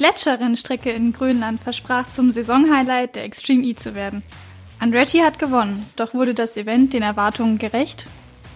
Gletscherrennstrecke 0.00 0.90
in 0.90 1.12
Grönland 1.12 1.60
versprach 1.60 2.06
zum 2.06 2.30
Saisonhighlight 2.30 3.16
der 3.16 3.24
Extreme 3.24 3.62
E 3.64 3.74
zu 3.74 3.94
werden. 3.94 4.22
Andretti 4.78 5.18
hat 5.18 5.38
gewonnen, 5.38 5.84
doch 5.96 6.14
wurde 6.14 6.32
das 6.32 6.56
Event 6.56 6.94
den 6.94 7.02
Erwartungen 7.02 7.58
gerecht? 7.58 8.06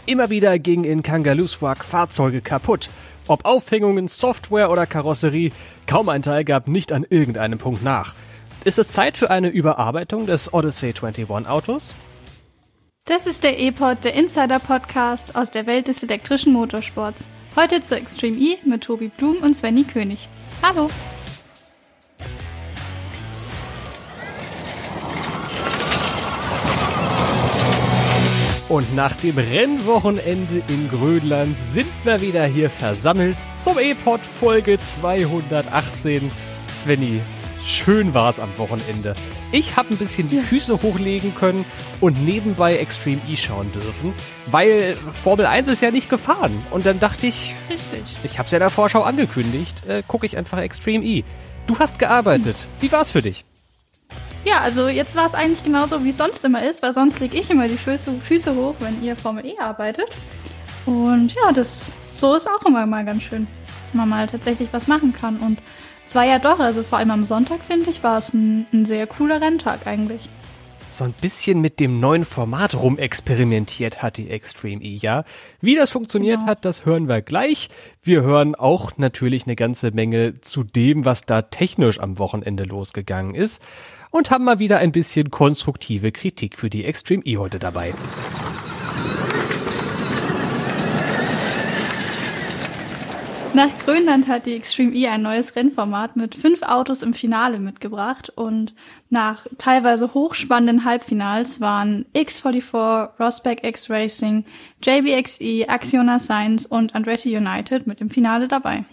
Immer 0.07 0.31
wieder 0.31 0.59
gingen 0.59 0.85
in 0.85 1.03
Kangaluswak 1.03 1.85
Fahrzeuge 1.85 2.41
kaputt. 2.41 2.89
Ob 3.29 3.45
Aufhängungen, 3.45 4.09
Software 4.09 4.71
oder 4.71 4.87
Karosserie, 4.87 5.53
kaum 5.87 6.09
ein 6.09 6.23
Teil 6.23 6.45
gab 6.45 6.67
nicht 6.67 6.93
an 6.93 7.05
irgendeinem 7.11 7.59
Punkt 7.59 7.85
nach. 7.85 8.15
Ist 8.65 8.79
es 8.79 8.91
Zeit 8.91 9.19
für 9.19 9.31
eine 9.31 9.49
Überarbeitung 9.49 10.25
des 10.25 10.55
Odyssey 10.55 10.95
21 10.99 11.29
Autos? 11.47 11.95
Das 13.05 13.27
ist 13.27 13.45
der 13.45 13.61
E-Pod, 13.61 13.99
der 14.03 14.15
Insider-Podcast 14.15 15.37
aus 15.37 15.51
der 15.51 15.67
Welt 15.67 15.89
des 15.89 16.03
elektrischen 16.03 16.55
Motorsports. 16.55 17.29
Heute 17.55 17.83
zur 17.83 17.99
Extreme 17.99 18.39
E 18.39 18.57
mit 18.65 18.85
Tobi 18.85 19.09
Blum 19.09 19.37
und 19.43 19.53
Svenny 19.53 19.85
König. 19.85 20.27
Hallo! 20.63 20.89
Und 28.69 28.95
nach 28.95 29.15
dem 29.17 29.37
Rennwochenende 29.37 30.63
in 30.69 30.89
Grönland 30.89 31.59
sind 31.59 31.91
wir 32.03 32.23
wieder 32.23 32.47
hier 32.47 32.71
versammelt 32.71 33.37
zum 33.59 33.79
E-Pod 33.79 34.21
Folge 34.23 34.81
218. 34.81 36.31
Svenny, 36.75 37.21
schön 37.63 38.15
war 38.15 38.31
es 38.31 38.41
am 38.41 38.49
Wochenende. 38.57 39.15
Ich 39.53 39.77
habe 39.77 39.91
ein 39.91 39.99
bisschen 39.99 40.31
die 40.31 40.41
Füße 40.41 40.81
hochlegen 40.81 41.35
können 41.35 41.67
und 42.01 42.25
nebenbei 42.25 42.79
Extreme 42.79 43.21
E 43.29 43.37
schauen 43.37 43.71
dürfen, 43.71 44.15
weil 44.47 44.97
Formel 45.13 45.45
1 45.45 45.69
ist 45.69 45.83
ja 45.83 45.91
nicht 45.91 46.09
gefahren. 46.09 46.65
Und 46.71 46.87
dann 46.87 46.99
dachte 46.99 47.27
ich, 47.27 47.55
Richtig. 47.69 48.17
ich 48.23 48.39
habe 48.39 48.47
es 48.47 48.53
ja 48.53 48.57
in 48.57 48.63
der 48.63 48.71
Vorschau 48.71 49.03
angekündigt, 49.03 49.87
äh, 49.87 50.03
gucke 50.09 50.25
ich 50.25 50.39
einfach 50.39 50.59
Extreme 50.59 51.05
E. 51.05 51.23
Du 51.67 51.79
hast 51.79 51.99
gearbeitet. 51.99 52.67
Wie 52.81 52.91
war's 52.91 53.11
für 53.11 53.21
dich? 53.21 53.45
Ja, 54.45 54.61
also 54.61 54.89
jetzt 54.89 55.17
war 55.17 55.27
es 55.27 55.35
eigentlich 55.35 55.65
genauso, 55.65 56.05
wie 56.05 56.11
es 56.11 56.19
sonst 56.19 56.45
immer 56.45 56.63
ist, 56.63 56.83
weil 56.83 56.93
sonst 56.93 57.19
lege 57.21 57.39
ich 57.39 57.49
immer 57.51 57.67
die 57.67 57.79
Füße, 57.79 58.13
Füße 58.21 58.55
hoch, 58.55 58.75
wenn 58.81 59.03
ihr 59.03 59.17
Formel 59.17 59.45
E 59.47 59.55
arbeitet. 59.59 60.07
Und 60.85 61.33
ja, 61.35 61.53
das 61.53 61.93
so 62.11 62.35
ist 62.35 62.47
auch 62.49 62.65
immer 62.67 62.85
mal 62.87 63.05
ganz 63.07 63.23
schön, 63.23 63.47
wenn 63.93 64.01
man 64.01 64.09
mal 64.09 64.27
tatsächlich 64.27 64.69
was 64.73 64.87
machen 64.87 65.15
kann. 65.15 65.39
Und 65.39 65.59
es 66.05 66.15
war 66.15 66.25
ja 66.25 66.39
doch, 66.39 66.59
also 66.59 66.83
vor 66.83 66.99
allem 66.99 67.11
am 67.11 67.25
Sonntag, 67.25 67.65
finde 67.65 67.89
ich, 67.91 68.03
war 68.03 68.19
es 68.19 68.35
ein, 68.35 68.67
ein 68.73 68.85
sehr 68.85 69.07
cooler 69.07 69.41
Renntag 69.41 69.87
eigentlich. 69.87 70.29
so 70.91 71.05
ein 71.05 71.15
bisschen 71.15 71.61
mit 71.63 71.81
dem 71.81 71.99
neuen 71.99 72.27
Format 72.27 72.75
rumexperimentiert 72.75 74.03
hat 74.03 74.19
die 74.19 74.29
Extreme 74.31 74.83
E, 74.83 74.97
ja. 74.97 75.25
Wie 75.63 75.75
das 75.75 75.91
funktioniert 75.91 76.41
Genau. 76.41 76.51
hat, 76.51 76.65
das 76.67 76.85
hören 76.85 77.09
wir 77.09 77.23
gleich. 77.23 77.71
Wir 78.03 78.21
hören 78.23 78.55
auch 78.55 78.93
natürlich 78.99 79.47
eine 79.47 79.57
ganze 79.57 79.91
Menge 79.91 80.41
zu 80.43 80.63
dem, 80.65 81.07
was 81.07 81.25
da 81.25 81.41
technisch 81.43 81.99
am 81.99 82.19
Wochenende 82.19 82.65
losgegangen 82.65 83.35
ist 83.35 83.63
und 84.15 84.31
haben 84.31 84.45
mal 84.45 84.61
wieder 84.61 84.79
ein 84.79 84.93
bisschen 84.93 85.33
konstruktive 85.33 86.13
Kritik 86.13 86.57
für 86.57 86.71
die 86.71 86.85
Extreme 86.85 87.25
E 87.25 87.37
heute 87.37 87.59
dabei. 87.59 87.93
Nach 93.55 93.77
Grönland 93.85 94.29
hat 94.29 94.47
die 94.47 94.55
Extreme 94.55 94.95
E 94.95 95.09
ein 95.09 95.23
neues 95.23 95.57
Rennformat 95.57 96.15
mit 96.15 96.37
fünf 96.37 96.63
Autos 96.63 97.03
im 97.03 97.13
Finale 97.13 97.59
mitgebracht 97.59 98.31
und 98.37 98.73
nach 99.11 99.47
teilweise 99.59 100.15
hochspannenden 100.15 100.85
Halbfinals 100.85 101.61
waren 101.61 102.07
X44, 102.15 103.19
Rosberg 103.19 103.65
X 103.67 103.91
Racing, 103.91 104.45
JBXE, 104.81 105.69
Axiona 105.69 106.21
Science 106.21 106.67
und 106.67 106.95
Andretti 106.95 107.37
United 107.37 107.89
mit 107.89 108.01
im 108.01 108.11
Finale 108.11 108.47
dabei. 108.47 108.85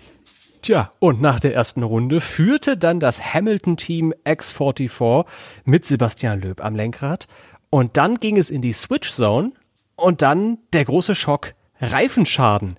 Tja, 0.61 0.91
und 0.99 1.21
nach 1.21 1.39
der 1.39 1.55
ersten 1.55 1.81
Runde 1.83 2.21
führte 2.21 2.77
dann 2.77 2.99
das 2.99 3.33
Hamilton-Team 3.33 4.13
X44 4.25 5.25
mit 5.65 5.85
Sebastian 5.85 6.39
Loeb 6.41 6.63
am 6.63 6.75
Lenkrad. 6.75 7.27
Und 7.69 7.97
dann 7.97 8.15
ging 8.19 8.37
es 8.37 8.49
in 8.49 8.61
die 8.61 8.73
Switch 8.73 9.11
Zone 9.11 9.53
und 9.95 10.21
dann 10.21 10.59
der 10.73 10.85
große 10.85 11.15
Schock, 11.15 11.53
Reifenschaden. 11.79 12.75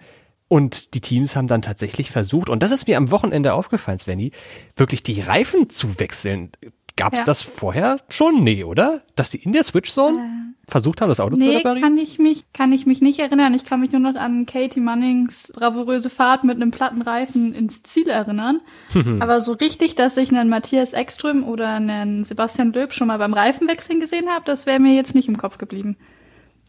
Und 0.48 0.94
die 0.94 1.00
Teams 1.00 1.34
haben 1.34 1.48
dann 1.48 1.62
tatsächlich 1.62 2.10
versucht, 2.10 2.50
und 2.50 2.62
das 2.62 2.70
ist 2.72 2.86
mir 2.86 2.98
am 2.98 3.10
Wochenende 3.10 3.54
aufgefallen, 3.54 3.98
Svenny, 3.98 4.32
wirklich 4.76 5.02
die 5.02 5.20
Reifen 5.20 5.70
zu 5.70 5.98
wechseln. 5.98 6.52
Gab 6.94 7.14
es 7.14 7.20
Ja. 7.20 7.24
das 7.24 7.42
vorher 7.42 7.96
schon? 8.10 8.44
Nee, 8.44 8.62
oder? 8.64 9.00
Dass 9.16 9.30
die 9.30 9.42
in 9.42 9.52
der 9.52 9.62
Switch 9.62 9.90
Zone 9.90 10.51
versucht 10.72 11.00
haben, 11.00 11.08
das 11.08 11.20
Auto 11.20 11.36
zu 11.36 11.40
Nee, 11.40 11.58
reparieren? 11.58 11.82
kann 11.82 11.98
ich 11.98 12.18
mich, 12.18 12.52
kann 12.52 12.72
ich 12.72 12.84
mich 12.86 13.00
nicht 13.00 13.20
erinnern. 13.20 13.54
Ich 13.54 13.64
kann 13.64 13.78
mich 13.80 13.92
nur 13.92 14.00
noch 14.00 14.16
an 14.16 14.46
Katie 14.46 14.80
Mannings 14.80 15.52
bravouröse 15.54 16.10
Fahrt 16.10 16.42
mit 16.42 16.56
einem 16.56 16.72
platten 16.72 17.02
Reifen 17.02 17.54
ins 17.54 17.82
Ziel 17.84 18.08
erinnern. 18.08 18.60
Aber 19.20 19.38
so 19.40 19.52
richtig, 19.52 19.94
dass 19.94 20.16
ich 20.16 20.30
einen 20.30 20.48
Matthias 20.50 20.92
Ekström 20.92 21.44
oder 21.44 21.68
einen 21.74 22.24
Sebastian 22.24 22.72
Löb 22.72 22.92
schon 22.92 23.06
mal 23.06 23.18
beim 23.18 23.32
Reifenwechseln 23.32 24.00
gesehen 24.00 24.28
habe, 24.28 24.44
das 24.44 24.66
wäre 24.66 24.80
mir 24.80 24.94
jetzt 24.94 25.14
nicht 25.14 25.28
im 25.28 25.36
Kopf 25.38 25.58
geblieben. 25.58 25.96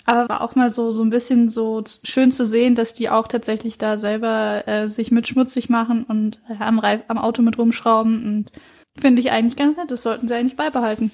Aber 0.05 0.27
war 0.27 0.41
auch 0.41 0.55
mal 0.55 0.69
so, 0.69 0.91
so 0.91 1.01
ein 1.01 1.09
bisschen 1.09 1.47
so 1.47 1.81
schön 2.03 2.31
zu 2.33 2.45
sehen, 2.45 2.75
dass 2.75 2.93
die 2.93 3.09
auch 3.09 3.27
tatsächlich 3.27 3.77
da 3.77 3.97
selber 3.97 4.67
äh, 4.67 4.87
sich 4.89 5.11
mit 5.11 5.27
schmutzig 5.27 5.69
machen 5.69 6.03
und 6.03 6.41
äh, 6.49 6.61
am, 6.61 6.77
Reif 6.79 7.03
am 7.07 7.17
Auto 7.17 7.41
mit 7.41 7.57
rumschrauben 7.57 8.23
und 8.25 8.51
finde 8.99 9.21
ich 9.21 9.31
eigentlich 9.31 9.55
ganz 9.55 9.77
nett. 9.77 9.89
Das 9.89 10.03
sollten 10.03 10.27
sie 10.27 10.35
eigentlich 10.35 10.57
beibehalten. 10.57 11.11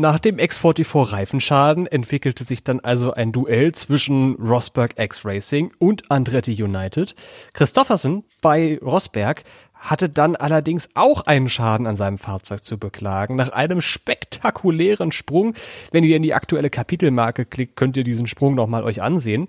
Nach 0.00 0.18
dem 0.18 0.38
X44 0.38 1.12
Reifenschaden 1.12 1.86
entwickelte 1.86 2.42
sich 2.42 2.64
dann 2.64 2.80
also 2.80 3.12
ein 3.12 3.32
Duell 3.32 3.72
zwischen 3.72 4.36
Rosberg 4.36 4.98
X 4.98 5.26
Racing 5.26 5.72
und 5.78 6.10
Andretti 6.10 6.62
United. 6.62 7.14
Christoffersen 7.52 8.24
bei 8.40 8.78
Rosberg 8.80 9.42
hatte 9.74 10.08
dann 10.08 10.36
allerdings 10.36 10.88
auch 10.94 11.26
einen 11.26 11.50
Schaden 11.50 11.86
an 11.86 11.96
seinem 11.96 12.16
Fahrzeug 12.16 12.64
zu 12.64 12.78
beklagen. 12.78 13.36
Nach 13.36 13.50
einem 13.50 13.82
spektakulären 13.82 15.12
Sprung, 15.12 15.52
wenn 15.92 16.04
ihr 16.04 16.16
in 16.16 16.22
die 16.22 16.32
aktuelle 16.32 16.70
Kapitelmarke 16.70 17.44
klickt, 17.44 17.76
könnt 17.76 17.98
ihr 17.98 18.04
diesen 18.04 18.26
Sprung 18.26 18.54
nochmal 18.54 18.84
euch 18.84 19.02
ansehen. 19.02 19.48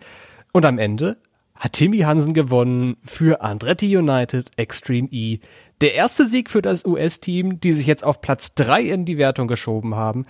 Und 0.51 0.65
am 0.65 0.79
Ende 0.79 1.15
hat 1.61 1.73
Timmy 1.73 1.99
Hansen 1.99 2.33
gewonnen 2.33 2.97
für 3.03 3.41
Andretti 3.41 3.95
United 3.95 4.49
Extreme 4.57 5.07
E. 5.11 5.39
Der 5.79 5.93
erste 5.93 6.25
Sieg 6.25 6.49
für 6.49 6.63
das 6.63 6.85
US-Team, 6.85 7.61
die 7.61 7.71
sich 7.71 7.85
jetzt 7.85 8.03
auf 8.03 8.19
Platz 8.19 8.55
drei 8.55 8.81
in 8.81 9.05
die 9.05 9.19
Wertung 9.19 9.47
geschoben 9.47 9.95
haben. 9.95 10.25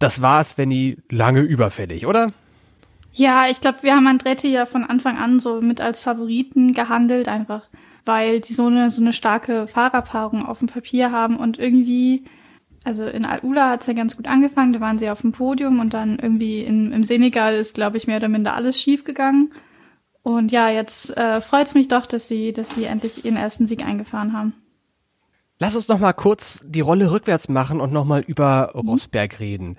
Das 0.00 0.22
war 0.22 0.42
Svenny 0.42 0.98
lange 1.08 1.40
überfällig, 1.40 2.04
oder? 2.04 2.32
Ja, 3.12 3.46
ich 3.48 3.60
glaube, 3.60 3.78
wir 3.82 3.94
haben 3.94 4.08
Andretti 4.08 4.48
ja 4.48 4.66
von 4.66 4.82
Anfang 4.82 5.16
an 5.16 5.38
so 5.38 5.60
mit 5.60 5.80
als 5.80 6.00
Favoriten 6.00 6.72
gehandelt, 6.72 7.28
einfach 7.28 7.62
weil 8.04 8.40
die 8.40 8.52
so 8.52 8.66
eine, 8.66 8.90
so 8.90 9.02
eine 9.02 9.12
starke 9.12 9.66
Fahrerpaarung 9.68 10.46
auf 10.46 10.58
dem 10.58 10.68
Papier 10.68 11.12
haben 11.12 11.36
und 11.36 11.58
irgendwie, 11.58 12.24
also 12.84 13.04
in 13.04 13.24
Al-Ula 13.24 13.70
hat's 13.70 13.86
ja 13.86 13.92
ganz 13.92 14.16
gut 14.16 14.26
angefangen, 14.26 14.72
da 14.72 14.80
waren 14.80 14.98
sie 14.98 15.10
auf 15.10 15.20
dem 15.20 15.32
Podium 15.32 15.80
und 15.80 15.94
dann 15.94 16.18
irgendwie 16.20 16.60
in, 16.60 16.92
im 16.92 17.04
Senegal 17.04 17.54
ist, 17.54 17.74
glaube 17.74 17.98
ich, 17.98 18.06
mehr 18.06 18.18
oder 18.18 18.28
minder 18.28 18.54
alles 18.54 18.80
schief 18.80 19.04
gegangen. 19.04 19.52
Und 20.26 20.50
ja, 20.50 20.70
jetzt 20.70 21.16
äh, 21.16 21.40
freut's 21.40 21.74
mich 21.74 21.86
doch, 21.86 22.04
dass 22.04 22.26
sie, 22.26 22.52
dass 22.52 22.74
sie 22.74 22.86
endlich 22.86 23.24
ihren 23.24 23.36
ersten 23.36 23.68
Sieg 23.68 23.86
eingefahren 23.86 24.32
haben. 24.32 24.54
Lass 25.60 25.76
uns 25.76 25.86
noch 25.86 26.00
mal 26.00 26.14
kurz 26.14 26.64
die 26.64 26.80
Rolle 26.80 27.12
rückwärts 27.12 27.48
machen 27.48 27.80
und 27.80 27.92
noch 27.92 28.04
mal 28.04 28.22
über 28.22 28.72
Rosberg 28.74 29.38
reden. 29.38 29.76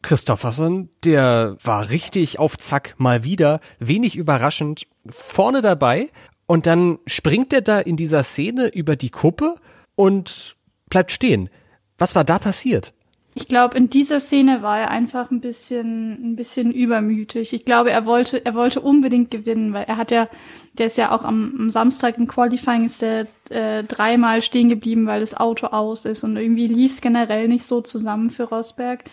Christofferson, 0.00 0.88
der 1.04 1.58
war 1.62 1.90
richtig 1.90 2.38
auf 2.38 2.56
Zack 2.56 2.94
mal 2.96 3.24
wieder, 3.24 3.60
wenig 3.78 4.16
überraschend, 4.16 4.86
vorne 5.06 5.60
dabei 5.60 6.08
und 6.46 6.64
dann 6.64 6.98
springt 7.06 7.52
er 7.52 7.60
da 7.60 7.78
in 7.78 7.98
dieser 7.98 8.22
Szene 8.22 8.68
über 8.68 8.96
die 8.96 9.10
Kuppe 9.10 9.56
und 9.96 10.56
bleibt 10.88 11.12
stehen. 11.12 11.50
Was 11.98 12.14
war 12.14 12.24
da 12.24 12.38
passiert? 12.38 12.94
Ich 13.40 13.46
glaube, 13.46 13.76
in 13.76 13.88
dieser 13.88 14.18
Szene 14.18 14.62
war 14.62 14.80
er 14.80 14.90
einfach 14.90 15.30
ein 15.30 15.40
bisschen, 15.40 16.32
ein 16.32 16.34
bisschen 16.34 16.72
übermütig. 16.72 17.52
Ich 17.52 17.64
glaube, 17.64 17.92
er 17.92 18.04
wollte, 18.04 18.44
er 18.44 18.56
wollte 18.56 18.80
unbedingt 18.80 19.30
gewinnen, 19.30 19.72
weil 19.72 19.84
er 19.84 19.96
hat 19.96 20.10
ja, 20.10 20.28
der 20.72 20.88
ist 20.88 20.98
ja 20.98 21.12
auch 21.12 21.22
am, 21.22 21.54
am 21.56 21.70
Samstag 21.70 22.18
im 22.18 22.26
Qualifying 22.26 22.86
ist 22.86 23.00
der 23.00 23.28
äh, 23.50 23.84
dreimal 23.84 24.42
stehen 24.42 24.68
geblieben, 24.68 25.06
weil 25.06 25.20
das 25.20 25.36
Auto 25.36 25.68
aus 25.68 26.04
ist 26.04 26.24
und 26.24 26.36
irgendwie 26.36 26.66
lief 26.66 26.94
es 26.94 27.00
generell 27.00 27.46
nicht 27.46 27.64
so 27.64 27.80
zusammen 27.80 28.30
für 28.30 28.42
Rosberg. 28.42 29.04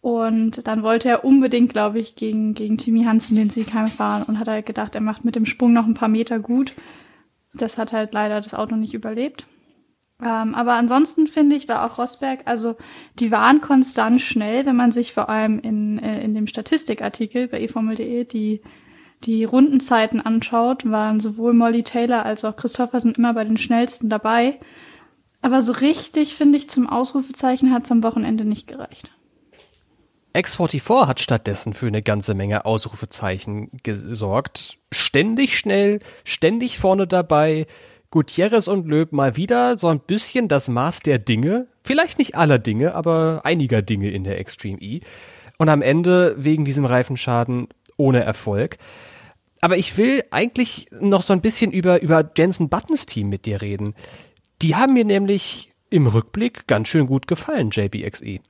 Und 0.00 0.66
dann 0.66 0.82
wollte 0.82 1.08
er 1.08 1.24
unbedingt, 1.24 1.72
glaube 1.72 2.00
ich, 2.00 2.16
gegen, 2.16 2.54
gegen 2.54 2.78
Timmy 2.78 3.04
Hansen 3.04 3.36
den 3.36 3.50
Sieg 3.50 3.72
heimfahren 3.72 4.24
und 4.24 4.40
hat 4.40 4.48
halt 4.48 4.66
gedacht, 4.66 4.96
er 4.96 5.00
macht 5.00 5.24
mit 5.24 5.36
dem 5.36 5.46
Sprung 5.46 5.72
noch 5.72 5.86
ein 5.86 5.94
paar 5.94 6.08
Meter 6.08 6.40
gut. 6.40 6.72
Das 7.54 7.78
hat 7.78 7.92
halt 7.92 8.12
leider 8.12 8.40
das 8.40 8.54
Auto 8.54 8.74
nicht 8.74 8.92
überlebt. 8.92 9.46
Ähm, 10.20 10.54
aber 10.54 10.74
ansonsten 10.74 11.26
finde 11.26 11.56
ich, 11.56 11.68
war 11.68 11.84
auch 11.84 11.98
Rosberg, 11.98 12.40
also 12.44 12.76
die 13.18 13.30
waren 13.30 13.60
konstant 13.60 14.20
schnell, 14.20 14.66
wenn 14.66 14.76
man 14.76 14.92
sich 14.92 15.12
vor 15.12 15.28
allem 15.28 15.58
in, 15.58 15.98
äh, 15.98 16.22
in 16.22 16.34
dem 16.34 16.46
Statistikartikel 16.46 17.48
bei 17.48 17.60
eformel.de 17.60 18.24
die, 18.24 18.62
die 19.24 19.44
Rundenzeiten 19.44 20.20
anschaut, 20.20 20.88
waren 20.90 21.20
sowohl 21.20 21.54
Molly 21.54 21.82
Taylor 21.82 22.24
als 22.24 22.44
auch 22.44 22.56
Christophersen 22.56 23.14
immer 23.14 23.34
bei 23.34 23.44
den 23.44 23.56
schnellsten 23.56 24.08
dabei. 24.08 24.58
Aber 25.40 25.60
so 25.60 25.72
richtig, 25.72 26.36
finde 26.36 26.56
ich, 26.56 26.70
zum 26.70 26.88
Ausrufezeichen 26.88 27.72
hat 27.72 27.84
es 27.84 27.90
am 27.90 28.04
Wochenende 28.04 28.44
nicht 28.44 28.68
gereicht. 28.68 29.10
X44 30.34 31.08
hat 31.08 31.20
stattdessen 31.20 31.74
für 31.74 31.88
eine 31.88 32.02
ganze 32.02 32.34
Menge 32.34 32.64
Ausrufezeichen 32.64 33.70
gesorgt. 33.82 34.78
Ständig 34.90 35.58
schnell, 35.58 35.98
ständig 36.24 36.78
vorne 36.78 37.06
dabei, 37.06 37.66
Gutierrez 38.12 38.68
und 38.68 38.86
Löb 38.86 39.12
mal 39.12 39.36
wieder 39.36 39.76
so 39.76 39.88
ein 39.88 39.98
bisschen 39.98 40.46
das 40.46 40.68
Maß 40.68 41.00
der 41.00 41.18
Dinge, 41.18 41.66
vielleicht 41.82 42.18
nicht 42.18 42.36
aller 42.36 42.60
Dinge, 42.60 42.94
aber 42.94 43.40
einiger 43.42 43.82
Dinge 43.82 44.10
in 44.10 44.22
der 44.22 44.38
Extreme 44.38 44.80
E. 44.80 45.00
Und 45.58 45.68
am 45.68 45.82
Ende 45.82 46.36
wegen 46.38 46.64
diesem 46.64 46.84
Reifenschaden 46.84 47.68
ohne 47.96 48.20
Erfolg. 48.20 48.78
Aber 49.60 49.76
ich 49.76 49.96
will 49.96 50.22
eigentlich 50.30 50.88
noch 51.00 51.22
so 51.22 51.32
ein 51.32 51.40
bisschen 51.40 51.72
über, 51.72 52.02
über 52.02 52.30
Jensen 52.36 52.68
Buttons 52.68 53.06
Team 53.06 53.28
mit 53.28 53.46
dir 53.46 53.62
reden. 53.62 53.94
Die 54.60 54.76
haben 54.76 54.92
mir 54.92 55.04
nämlich 55.04 55.72
im 55.88 56.06
Rückblick 56.06 56.66
ganz 56.66 56.88
schön 56.88 57.06
gut 57.06 57.26
gefallen, 57.26 57.70
JBXE. 57.70 58.40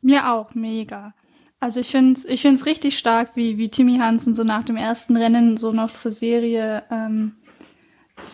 Mir 0.00 0.32
auch, 0.32 0.54
mega. 0.54 1.14
Also 1.58 1.80
ich 1.80 1.88
finde 1.88 2.18
es 2.18 2.24
ich 2.24 2.40
find's 2.40 2.64
richtig 2.64 2.96
stark, 2.96 3.36
wie, 3.36 3.58
wie 3.58 3.68
Timmy 3.68 3.98
Hansen 3.98 4.34
so 4.34 4.44
nach 4.44 4.64
dem 4.64 4.76
ersten 4.76 5.16
Rennen 5.16 5.58
so 5.58 5.72
noch 5.72 5.92
zur 5.92 6.10
Serie 6.10 6.84
ähm, 6.90 7.32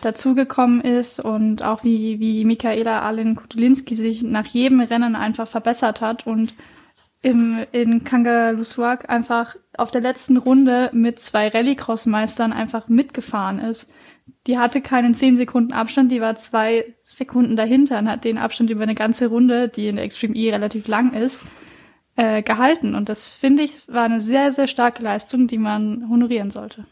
dazugekommen 0.01 0.81
ist 0.81 1.19
und 1.19 1.63
auch 1.63 1.83
wie, 1.83 2.19
wie 2.19 2.45
Michaela 2.45 3.01
Allen 3.01 3.35
Kutulinski 3.35 3.95
sich 3.95 4.23
nach 4.23 4.45
jedem 4.45 4.81
Rennen 4.81 5.15
einfach 5.15 5.47
verbessert 5.47 6.01
hat 6.01 6.27
und 6.27 6.53
im, 7.21 7.65
in 7.71 8.03
Kangalusuak 8.03 9.09
einfach 9.09 9.55
auf 9.75 9.91
der 9.91 10.01
letzten 10.01 10.37
Runde 10.37 10.89
mit 10.93 11.19
zwei 11.19 11.49
Rallycross-Meistern 11.49 12.53
einfach 12.53 12.87
mitgefahren 12.87 13.59
ist. 13.59 13.91
Die 14.45 14.57
hatte 14.57 14.81
keinen 14.81 15.13
10 15.13 15.37
Sekunden 15.37 15.73
Abstand, 15.73 16.11
die 16.11 16.21
war 16.21 16.35
zwei 16.35 16.95
Sekunden 17.03 17.55
dahinter 17.55 17.99
und 17.99 18.09
hat 18.09 18.23
den 18.23 18.37
Abstand 18.37 18.69
über 18.69 18.83
eine 18.83 18.95
ganze 18.95 19.27
Runde, 19.27 19.67
die 19.67 19.87
in 19.87 19.95
der 19.95 20.05
Extreme 20.05 20.35
E 20.35 20.51
relativ 20.51 20.87
lang 20.87 21.13
ist, 21.13 21.45
äh, 22.15 22.41
gehalten. 22.41 22.95
Und 22.95 23.09
das 23.09 23.27
finde 23.27 23.63
ich 23.63 23.87
war 23.87 24.03
eine 24.03 24.19
sehr, 24.19 24.51
sehr 24.51 24.67
starke 24.67 25.03
Leistung, 25.03 25.47
die 25.47 25.57
man 25.57 26.09
honorieren 26.09 26.51
sollte. 26.51 26.85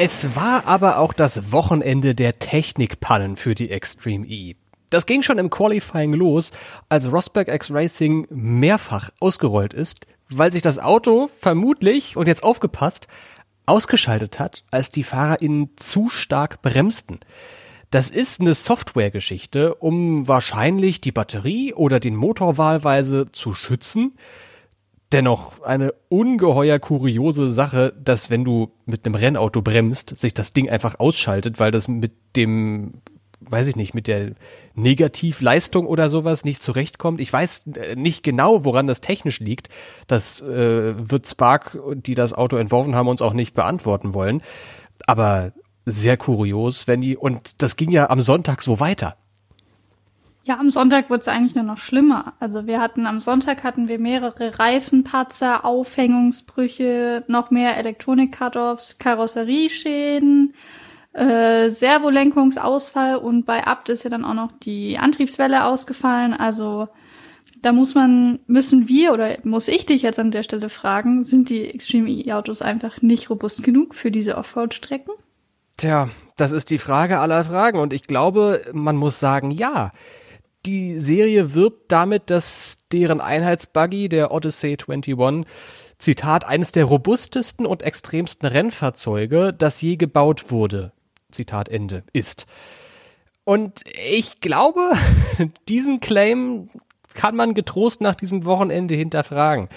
Es 0.00 0.36
war 0.36 0.64
aber 0.66 0.98
auch 0.98 1.12
das 1.12 1.50
Wochenende 1.50 2.14
der 2.14 2.38
Technikpannen 2.38 3.36
für 3.36 3.56
die 3.56 3.72
Extreme 3.72 4.28
E. 4.28 4.54
Das 4.90 5.06
ging 5.06 5.24
schon 5.24 5.38
im 5.38 5.50
Qualifying 5.50 6.12
los, 6.12 6.52
als 6.88 7.12
Rosberg 7.12 7.48
X 7.48 7.72
Racing 7.72 8.28
mehrfach 8.30 9.10
ausgerollt 9.18 9.74
ist, 9.74 10.06
weil 10.28 10.52
sich 10.52 10.62
das 10.62 10.78
Auto 10.78 11.28
vermutlich, 11.36 12.16
und 12.16 12.28
jetzt 12.28 12.44
aufgepasst, 12.44 13.08
ausgeschaltet 13.66 14.38
hat, 14.38 14.62
als 14.70 14.92
die 14.92 15.02
FahrerInnen 15.02 15.70
zu 15.74 16.10
stark 16.10 16.62
bremsten. 16.62 17.18
Das 17.90 18.08
ist 18.08 18.40
eine 18.40 18.54
Softwaregeschichte, 18.54 19.74
um 19.74 20.28
wahrscheinlich 20.28 21.00
die 21.00 21.12
Batterie 21.12 21.74
oder 21.74 21.98
den 21.98 22.14
Motor 22.14 22.56
wahlweise 22.56 23.32
zu 23.32 23.52
schützen 23.52 24.12
dennoch 25.12 25.62
eine 25.62 25.94
ungeheuer 26.08 26.78
kuriose 26.78 27.50
Sache, 27.50 27.94
dass 27.98 28.30
wenn 28.30 28.44
du 28.44 28.72
mit 28.84 29.06
einem 29.06 29.14
Rennauto 29.14 29.62
bremst, 29.62 30.18
sich 30.18 30.34
das 30.34 30.52
Ding 30.52 30.68
einfach 30.68 30.98
ausschaltet, 30.98 31.58
weil 31.58 31.70
das 31.70 31.88
mit 31.88 32.12
dem, 32.36 33.00
weiß 33.40 33.68
ich 33.68 33.76
nicht, 33.76 33.94
mit 33.94 34.06
der 34.06 34.32
Negativleistung 34.74 35.86
oder 35.86 36.10
sowas 36.10 36.44
nicht 36.44 36.62
zurechtkommt. 36.62 37.20
Ich 37.20 37.32
weiß 37.32 37.68
äh, 37.76 37.96
nicht 37.96 38.22
genau, 38.22 38.64
woran 38.64 38.86
das 38.86 39.00
technisch 39.00 39.40
liegt. 39.40 39.68
Das 40.06 40.42
äh, 40.42 40.94
wird 41.10 41.26
Spark, 41.26 41.78
die 41.94 42.14
das 42.14 42.34
Auto 42.34 42.56
entworfen 42.56 42.94
haben, 42.94 43.08
uns 43.08 43.22
auch 43.22 43.32
nicht 43.32 43.54
beantworten 43.54 44.12
wollen. 44.12 44.42
Aber 45.06 45.52
sehr 45.86 46.18
kurios, 46.18 46.86
wenn 46.86 47.00
die, 47.00 47.16
und 47.16 47.62
das 47.62 47.76
ging 47.76 47.90
ja 47.90 48.10
am 48.10 48.20
Sonntag 48.20 48.60
so 48.60 48.78
weiter. 48.78 49.16
Ja, 50.48 50.58
am 50.58 50.70
Sonntag 50.70 51.10
wurde 51.10 51.20
es 51.20 51.28
eigentlich 51.28 51.54
nur 51.54 51.64
noch 51.64 51.76
schlimmer. 51.76 52.32
Also 52.40 52.66
wir 52.66 52.80
hatten 52.80 53.04
am 53.04 53.20
Sonntag 53.20 53.64
hatten 53.64 53.86
wir 53.86 53.98
mehrere 53.98 54.58
Reifenpatzer, 54.58 55.66
Aufhängungsbrüche, 55.66 57.22
noch 57.28 57.50
mehr 57.50 57.76
Elektronik-Cut-Offs, 57.76 58.98
Karosserieschäden, 58.98 60.54
äh, 61.12 61.68
Servolenkungsausfall 61.68 63.16
und 63.16 63.44
bei 63.44 63.66
Abt 63.66 63.90
ist 63.90 64.04
ja 64.04 64.10
dann 64.10 64.24
auch 64.24 64.32
noch 64.32 64.52
die 64.62 64.96
Antriebswelle 64.96 65.66
ausgefallen. 65.66 66.32
Also 66.32 66.88
da 67.60 67.72
muss 67.72 67.94
man, 67.94 68.38
müssen 68.46 68.88
wir 68.88 69.12
oder 69.12 69.36
muss 69.44 69.68
ich 69.68 69.84
dich 69.84 70.00
jetzt 70.00 70.18
an 70.18 70.30
der 70.30 70.44
Stelle 70.44 70.70
fragen, 70.70 71.24
sind 71.24 71.50
die 71.50 71.68
Extreme 71.68 72.08
E-Autos 72.08 72.62
einfach 72.62 73.02
nicht 73.02 73.28
robust 73.28 73.62
genug 73.62 73.94
für 73.94 74.10
diese 74.10 74.38
Offroad-Strecken? 74.38 75.12
Tja, 75.76 76.08
das 76.38 76.52
ist 76.52 76.70
die 76.70 76.78
Frage 76.78 77.18
aller 77.18 77.44
Fragen 77.44 77.78
und 77.78 77.92
ich 77.92 78.04
glaube, 78.04 78.62
man 78.72 78.96
muss 78.96 79.20
sagen, 79.20 79.50
ja 79.50 79.92
die 80.66 81.00
Serie 81.00 81.54
wirbt 81.54 81.90
damit, 81.92 82.30
dass 82.30 82.78
deren 82.92 83.20
Einheitsbuggy, 83.20 84.08
der 84.08 84.32
Odyssey 84.32 84.76
21, 84.86 85.46
Zitat, 85.98 86.44
eines 86.44 86.72
der 86.72 86.84
robustesten 86.84 87.66
und 87.66 87.82
extremsten 87.82 88.48
Rennfahrzeuge, 88.48 89.52
das 89.52 89.80
je 89.80 89.96
gebaut 89.96 90.50
wurde, 90.50 90.92
Zitat 91.30 91.68
Ende, 91.68 92.04
ist. 92.12 92.46
Und 93.44 93.82
ich 94.10 94.40
glaube, 94.40 94.92
diesen 95.68 96.00
Claim 96.00 96.68
kann 97.14 97.34
man 97.34 97.54
getrost 97.54 98.00
nach 98.00 98.14
diesem 98.14 98.44
Wochenende 98.44 98.94
hinterfragen. 98.94 99.68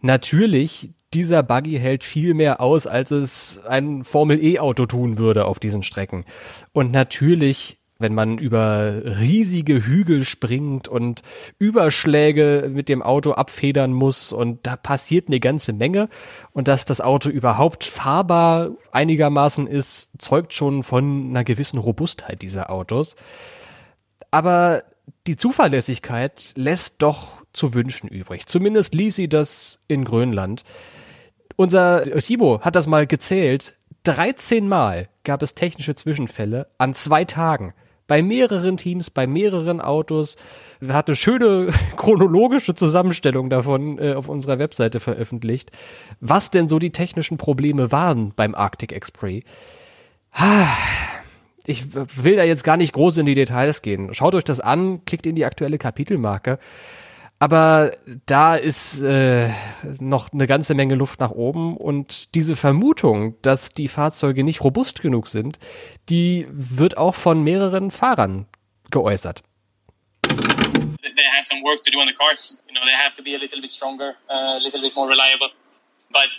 Natürlich, 0.00 0.90
dieser 1.14 1.42
Buggy 1.42 1.78
hält 1.78 2.04
viel 2.04 2.34
mehr 2.34 2.60
aus, 2.60 2.86
als 2.86 3.10
es 3.12 3.60
ein 3.66 4.04
Formel 4.04 4.44
E-Auto 4.44 4.86
tun 4.86 5.18
würde 5.18 5.46
auf 5.46 5.58
diesen 5.58 5.82
Strecken. 5.82 6.24
Und 6.72 6.90
natürlich 6.90 7.78
wenn 7.98 8.14
man 8.14 8.38
über 8.38 9.02
riesige 9.04 9.86
Hügel 9.86 10.24
springt 10.24 10.88
und 10.88 11.22
Überschläge 11.58 12.68
mit 12.72 12.88
dem 12.88 13.02
Auto 13.02 13.32
abfedern 13.32 13.92
muss 13.92 14.32
und 14.32 14.66
da 14.66 14.76
passiert 14.76 15.28
eine 15.28 15.40
ganze 15.40 15.72
Menge 15.72 16.08
und 16.52 16.68
dass 16.68 16.84
das 16.84 17.00
Auto 17.00 17.30
überhaupt 17.30 17.84
fahrbar 17.84 18.72
einigermaßen 18.90 19.66
ist, 19.66 20.10
zeugt 20.18 20.52
schon 20.52 20.82
von 20.82 21.30
einer 21.30 21.44
gewissen 21.44 21.78
Robustheit 21.78 22.42
dieser 22.42 22.70
Autos. 22.70 23.16
Aber 24.30 24.82
die 25.26 25.36
Zuverlässigkeit 25.36 26.52
lässt 26.56 27.02
doch 27.02 27.42
zu 27.52 27.74
wünschen 27.74 28.08
übrig. 28.08 28.46
Zumindest 28.46 28.94
ließ 28.94 29.14
sie 29.14 29.28
das 29.28 29.82
in 29.86 30.04
Grönland. 30.04 30.64
Unser 31.56 32.04
Timo 32.20 32.60
hat 32.62 32.74
das 32.74 32.86
mal 32.86 33.06
gezählt. 33.06 33.74
13 34.04 34.66
Mal 34.66 35.08
gab 35.22 35.42
es 35.42 35.54
technische 35.54 35.94
Zwischenfälle 35.94 36.68
an 36.78 36.94
zwei 36.94 37.24
Tagen 37.24 37.74
bei 38.12 38.20
mehreren 38.20 38.76
Teams, 38.76 39.08
bei 39.08 39.26
mehreren 39.26 39.80
Autos. 39.80 40.36
Wir 40.80 40.92
hatten 40.92 41.12
eine 41.12 41.16
schöne 41.16 41.68
chronologische 41.96 42.74
Zusammenstellung 42.74 43.48
davon 43.48 43.98
äh, 43.98 44.12
auf 44.12 44.28
unserer 44.28 44.58
Webseite 44.58 45.00
veröffentlicht, 45.00 45.70
was 46.20 46.50
denn 46.50 46.68
so 46.68 46.78
die 46.78 46.90
technischen 46.90 47.38
Probleme 47.38 47.90
waren 47.90 48.34
beim 48.36 48.54
Arctic 48.54 48.92
Express. 48.92 49.44
Ich 51.64 51.94
will 51.94 52.36
da 52.36 52.44
jetzt 52.44 52.64
gar 52.64 52.76
nicht 52.76 52.92
groß 52.92 53.16
in 53.16 53.24
die 53.24 53.32
Details 53.32 53.80
gehen. 53.80 54.12
Schaut 54.12 54.34
euch 54.34 54.44
das 54.44 54.60
an, 54.60 55.06
klickt 55.06 55.24
in 55.24 55.34
die 55.34 55.46
aktuelle 55.46 55.78
Kapitelmarke. 55.78 56.58
Aber 57.42 57.90
da 58.24 58.54
ist 58.54 59.02
äh, 59.02 59.50
noch 59.98 60.32
eine 60.32 60.46
ganze 60.46 60.76
Menge 60.76 60.94
Luft 60.94 61.18
nach 61.18 61.32
oben 61.32 61.76
und 61.76 62.36
diese 62.36 62.54
Vermutung, 62.54 63.34
dass 63.42 63.70
die 63.70 63.88
Fahrzeuge 63.88 64.44
nicht 64.44 64.62
robust 64.62 65.02
genug 65.02 65.26
sind, 65.26 65.58
die 66.08 66.46
wird 66.50 66.98
auch 66.98 67.16
von 67.16 67.42
mehreren 67.42 67.90
Fahrern 67.90 68.46
geäußert. 68.92 69.42
They 70.22 71.26
have 71.34 71.46
some 71.50 71.64
work 71.64 71.82
to 71.82 71.90
do 71.90 71.98
on 71.98 72.06
the 72.06 72.14
cars. 72.14 72.62
You 72.68 72.74
know, 72.74 72.84
they 72.86 72.94
have 72.94 73.16
to 73.16 73.24
be 73.24 73.34
a 73.34 73.38
little 73.38 73.60
bit 73.60 73.72
stronger, 73.72 74.14
a 74.28 74.58
little 74.58 74.80
bit 74.80 74.94
more 74.94 75.10
reliable. 75.10 75.50
But 76.12 76.30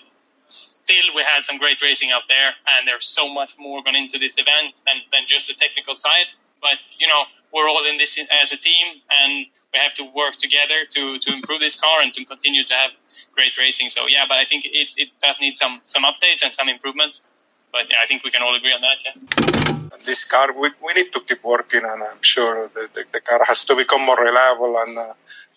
still, 0.47 1.11
we 1.13 1.23
had 1.35 1.43
some 1.43 1.59
great 1.59 1.81
racing 1.81 2.13
out 2.13 2.23
there, 2.29 2.55
and 2.79 2.87
there's 2.87 3.11
so 3.11 3.27
much 3.27 3.51
more 3.59 3.83
gone 3.83 3.97
into 3.97 4.17
this 4.17 4.35
event 4.37 4.71
than, 4.87 5.03
than 5.11 5.27
just 5.27 5.47
the 5.47 5.53
technical 5.59 5.95
side. 5.95 6.31
But 6.61 6.79
you 6.97 7.07
know, 7.07 7.27
we're 7.53 7.69
all 7.69 7.85
in 7.85 7.97
this 7.97 8.17
as 8.41 8.51
a 8.51 8.57
team, 8.57 8.87
and 9.21 9.45
we 9.73 9.79
have 9.79 9.93
to 9.95 10.03
work 10.15 10.35
together 10.37 10.79
to, 10.95 11.19
to 11.19 11.33
improve 11.33 11.59
this 11.59 11.75
car 11.75 12.01
and 12.01 12.13
to 12.13 12.25
continue 12.25 12.63
to 12.65 12.73
have 12.73 12.91
great 13.33 13.53
racing. 13.57 13.89
So 13.89 14.07
yeah, 14.07 14.25
but 14.27 14.37
I 14.39 14.45
think 14.45 14.65
it, 14.65 14.89
it 14.97 15.09
does 15.21 15.39
need 15.39 15.57
some 15.57 15.81
some 15.85 16.03
updates 16.03 16.41
and 16.43 16.53
some 16.53 16.67
improvements. 16.69 17.23
But 17.71 17.89
yeah, 17.89 17.97
I 18.03 18.07
think 18.07 18.23
we 18.23 18.31
can 18.31 18.41
all 18.41 18.55
agree 18.55 18.73
on 18.73 18.81
that. 18.81 18.97
Yeah. 19.05 19.13
This 20.05 20.25
car, 20.25 20.51
we, 20.51 20.69
we 20.85 20.93
need 20.93 21.13
to 21.13 21.21
keep 21.21 21.41
working, 21.43 21.83
and 21.83 22.03
I'm 22.03 22.21
sure 22.21 22.69
the, 22.73 22.89
the, 22.93 23.05
the 23.13 23.21
car 23.21 23.41
has 23.45 23.63
to 23.65 23.75
become 23.75 24.01
more 24.01 24.17
reliable. 24.17 24.77
And, 24.79 24.97
uh, 24.97 25.13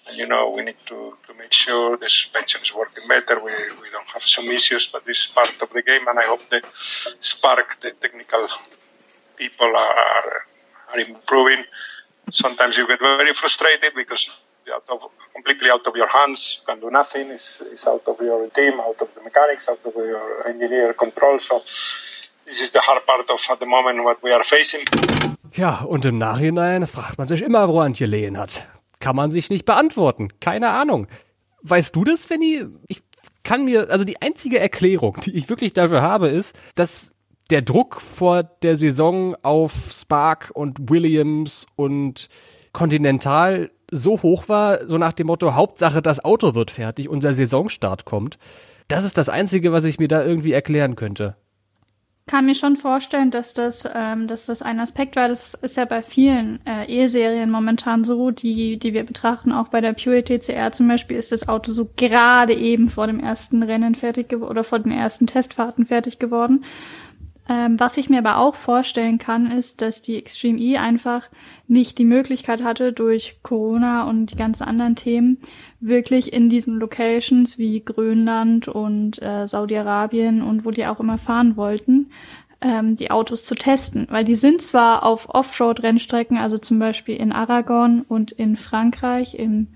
and 0.06 0.16
you 0.16 0.26
know, 0.26 0.50
we 0.50 0.62
need 0.62 0.76
to, 0.86 1.16
to 1.26 1.34
make 1.34 1.52
sure 1.52 1.96
the 1.96 2.08
suspension 2.08 2.62
is 2.62 2.72
working 2.72 3.08
better. 3.08 3.42
We 3.42 3.52
we 3.82 3.90
don't 3.90 4.06
have 4.14 4.22
some 4.22 4.48
issues, 4.50 4.88
but 4.92 5.04
this 5.04 5.18
is 5.22 5.26
part 5.26 5.52
of 5.60 5.70
the 5.70 5.82
game, 5.82 6.06
and 6.06 6.16
I 6.18 6.22
hope 6.22 6.42
the 6.48 6.62
Spark, 7.20 7.80
the 7.82 7.90
technical 7.90 8.48
people, 9.36 9.72
are 9.76 10.46
are 10.92 11.00
improving 11.00 11.64
sometimes 12.30 12.76
you 12.76 12.86
get 12.86 13.00
very 13.00 13.32
frustrated 13.34 13.92
because 13.94 14.28
out 14.72 14.84
of, 14.88 15.10
completely 15.34 15.70
out 15.70 15.86
of 15.86 15.94
your 15.94 16.08
hands, 16.08 16.60
you 16.60 16.66
can 16.66 16.80
do 16.80 16.90
nothing. 16.90 17.30
It's, 17.30 17.62
it's 17.72 17.86
out 17.86 18.02
of 18.06 18.20
your 18.20 18.48
team, 18.50 18.80
out 18.80 19.00
of 19.00 19.08
the 19.14 19.22
mechanics, 19.22 19.68
out 19.68 19.84
of 19.84 19.94
your 19.94 20.46
engineer 20.48 20.92
control. 20.94 21.38
So 21.38 21.62
this 22.44 22.60
is 22.60 22.70
the 22.72 22.80
hard 22.80 23.06
part 23.06 23.30
of 23.30 23.40
at 23.50 23.60
the 23.60 23.66
moment 23.66 24.02
what 24.02 24.22
we 24.22 24.32
are 24.32 24.44
facing. 24.44 24.84
Tja, 25.50 25.84
und 25.84 26.04
im 26.04 26.18
Nachhinein 26.18 26.86
fragt 26.86 27.18
man 27.18 27.28
sich 27.28 27.42
immer, 27.42 27.68
wo 27.68 27.80
Antje 27.80 28.06
Lehen 28.06 28.36
hat. 28.36 28.66
Kann 28.98 29.14
man 29.14 29.30
sich 29.30 29.50
nicht 29.50 29.64
beantworten. 29.64 30.32
Keine 30.40 30.70
Ahnung. 30.70 31.06
Weißt 31.62 31.94
du 31.94 32.04
das, 32.04 32.24
Svenny? 32.24 32.66
Ich 32.88 33.02
kann 33.44 33.64
mir, 33.64 33.88
also 33.90 34.04
die 34.04 34.20
einzige 34.20 34.58
Erklärung, 34.58 35.16
die 35.24 35.36
ich 35.36 35.48
wirklich 35.48 35.72
dafür 35.72 36.02
habe, 36.02 36.28
ist, 36.28 36.60
dass 36.74 37.14
der 37.50 37.62
Druck 37.62 38.00
vor 38.00 38.42
der 38.42 38.76
Saison 38.76 39.36
auf 39.42 39.72
Spark 39.92 40.50
und 40.54 40.90
Williams 40.90 41.66
und 41.76 42.28
Continental 42.72 43.70
so 43.90 44.22
hoch 44.22 44.48
war, 44.48 44.86
so 44.88 44.98
nach 44.98 45.12
dem 45.12 45.28
Motto, 45.28 45.54
Hauptsache 45.54 46.02
das 46.02 46.24
Auto 46.24 46.54
wird 46.54 46.70
fertig, 46.70 47.08
unser 47.08 47.32
Saisonstart 47.32 48.04
kommt. 48.04 48.38
Das 48.88 49.04
ist 49.04 49.16
das 49.16 49.28
Einzige, 49.28 49.72
was 49.72 49.84
ich 49.84 49.98
mir 49.98 50.08
da 50.08 50.24
irgendwie 50.24 50.52
erklären 50.52 50.96
könnte 50.96 51.36
kann 52.26 52.46
mir 52.46 52.56
schon 52.56 52.74
vorstellen, 52.74 53.30
dass 53.30 53.54
das, 53.54 53.88
ähm, 53.94 54.26
dass 54.26 54.46
das 54.46 54.60
ein 54.60 54.80
Aspekt 54.80 55.14
war. 55.14 55.28
Das 55.28 55.54
ist 55.54 55.76
ja 55.76 55.84
bei 55.84 56.02
vielen 56.02 56.58
äh, 56.66 57.04
E-Serien 57.04 57.50
momentan 57.50 58.02
so, 58.02 58.32
die, 58.32 58.78
die 58.78 58.94
wir 58.94 59.04
betrachten. 59.04 59.52
Auch 59.52 59.68
bei 59.68 59.80
der 59.80 59.92
Pure 59.92 60.24
TCR 60.24 60.72
zum 60.72 60.88
Beispiel 60.88 61.16
ist 61.16 61.30
das 61.30 61.48
Auto 61.48 61.70
so 61.70 61.88
gerade 61.96 62.52
eben 62.52 62.90
vor 62.90 63.06
dem 63.06 63.20
ersten 63.20 63.62
Rennen 63.62 63.94
fertig 63.94 64.28
geworden 64.28 64.50
oder 64.50 64.64
vor 64.64 64.80
den 64.80 64.90
ersten 64.90 65.28
Testfahrten 65.28 65.86
fertig 65.86 66.18
geworden. 66.18 66.64
Ähm, 67.48 67.78
was 67.78 67.96
ich 67.96 68.10
mir 68.10 68.18
aber 68.18 68.38
auch 68.38 68.56
vorstellen 68.56 69.18
kann, 69.18 69.52
ist, 69.52 69.80
dass 69.80 70.02
die 70.02 70.16
Extreme 70.16 70.58
E 70.58 70.78
einfach 70.78 71.30
nicht 71.68 71.98
die 71.98 72.04
Möglichkeit 72.04 72.62
hatte, 72.62 72.92
durch 72.92 73.38
Corona 73.42 74.08
und 74.08 74.26
die 74.32 74.36
ganzen 74.36 74.64
anderen 74.64 74.96
Themen 74.96 75.38
wirklich 75.78 76.32
in 76.32 76.48
diesen 76.48 76.78
Locations 76.78 77.56
wie 77.56 77.84
Grönland 77.84 78.66
und 78.66 79.22
äh, 79.22 79.46
Saudi-Arabien 79.46 80.42
und 80.42 80.64
wo 80.64 80.72
die 80.72 80.86
auch 80.86 80.98
immer 80.98 81.18
fahren 81.18 81.56
wollten, 81.56 82.10
ähm, 82.60 82.96
die 82.96 83.12
Autos 83.12 83.44
zu 83.44 83.54
testen. 83.54 84.08
Weil 84.10 84.24
die 84.24 84.34
sind 84.34 84.60
zwar 84.60 85.04
auf 85.04 85.28
Offroad-Rennstrecken, 85.28 86.38
also 86.38 86.58
zum 86.58 86.80
Beispiel 86.80 87.16
in 87.16 87.30
Aragon 87.30 88.02
und 88.08 88.32
in 88.32 88.56
Frankreich, 88.56 89.38
in 89.38 89.68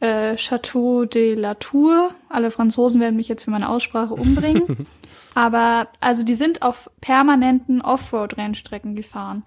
äh, 0.00 0.36
Château 0.36 1.04
de 1.04 1.34
la 1.34 1.54
Tour. 1.54 2.14
Alle 2.30 2.50
Franzosen 2.50 3.00
werden 3.00 3.16
mich 3.16 3.28
jetzt 3.28 3.44
für 3.44 3.50
meine 3.50 3.68
Aussprache 3.68 4.14
umbringen. 4.14 4.86
Aber 5.38 5.86
also 6.00 6.24
die 6.24 6.34
sind 6.34 6.62
auf 6.62 6.90
permanenten 7.00 7.80
Offroad-Rennstrecken 7.80 8.96
gefahren. 8.96 9.44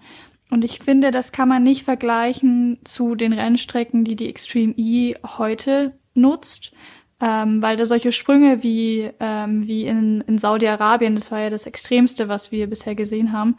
Und 0.48 0.64
ich 0.64 0.78
finde, 0.78 1.10
das 1.10 1.32
kann 1.32 1.50
man 1.50 1.62
nicht 1.62 1.84
vergleichen 1.84 2.78
zu 2.82 3.14
den 3.14 3.34
Rennstrecken, 3.34 4.02
die 4.02 4.16
die 4.16 4.30
Extreme 4.30 4.72
E 4.78 5.16
heute 5.36 5.92
nutzt, 6.14 6.72
ähm, 7.20 7.60
weil 7.60 7.76
da 7.76 7.84
solche 7.84 8.10
Sprünge 8.10 8.62
wie, 8.62 9.10
ähm, 9.20 9.66
wie 9.66 9.84
in, 9.84 10.22
in 10.22 10.38
Saudi-Arabien, 10.38 11.14
das 11.14 11.30
war 11.30 11.40
ja 11.40 11.50
das 11.50 11.66
Extremste, 11.66 12.26
was 12.26 12.50
wir 12.52 12.68
bisher 12.68 12.94
gesehen 12.94 13.32
haben, 13.32 13.58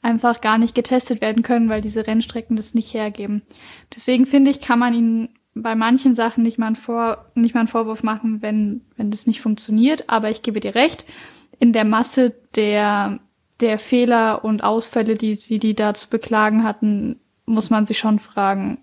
einfach 0.00 0.40
gar 0.40 0.56
nicht 0.56 0.74
getestet 0.74 1.20
werden 1.20 1.42
können, 1.42 1.68
weil 1.68 1.82
diese 1.82 2.06
Rennstrecken 2.06 2.56
das 2.56 2.72
nicht 2.72 2.94
hergeben. 2.94 3.42
Deswegen 3.94 4.24
finde 4.24 4.50
ich, 4.50 4.62
kann 4.62 4.78
man 4.78 4.94
ihnen 4.94 5.28
bei 5.52 5.74
manchen 5.74 6.14
Sachen 6.14 6.42
nicht 6.42 6.56
mal, 6.56 6.68
einen 6.68 6.76
Vor 6.76 7.30
nicht 7.34 7.52
mal 7.52 7.60
einen 7.60 7.68
Vorwurf 7.68 8.02
machen, 8.02 8.40
wenn, 8.40 8.80
wenn 8.96 9.10
das 9.10 9.26
nicht 9.26 9.42
funktioniert. 9.42 10.08
Aber 10.08 10.30
ich 10.30 10.40
gebe 10.40 10.60
dir 10.60 10.74
recht, 10.74 11.04
in 11.58 11.72
der 11.72 11.84
Masse 11.84 12.34
der, 12.54 13.20
der 13.60 13.78
Fehler 13.78 14.44
und 14.44 14.62
Ausfälle, 14.62 15.14
die, 15.14 15.36
die 15.36 15.58
die 15.58 15.74
da 15.74 15.94
zu 15.94 16.08
beklagen 16.10 16.64
hatten, 16.64 17.20
muss 17.46 17.70
man 17.70 17.86
sich 17.86 17.98
schon 17.98 18.18
fragen, 18.18 18.78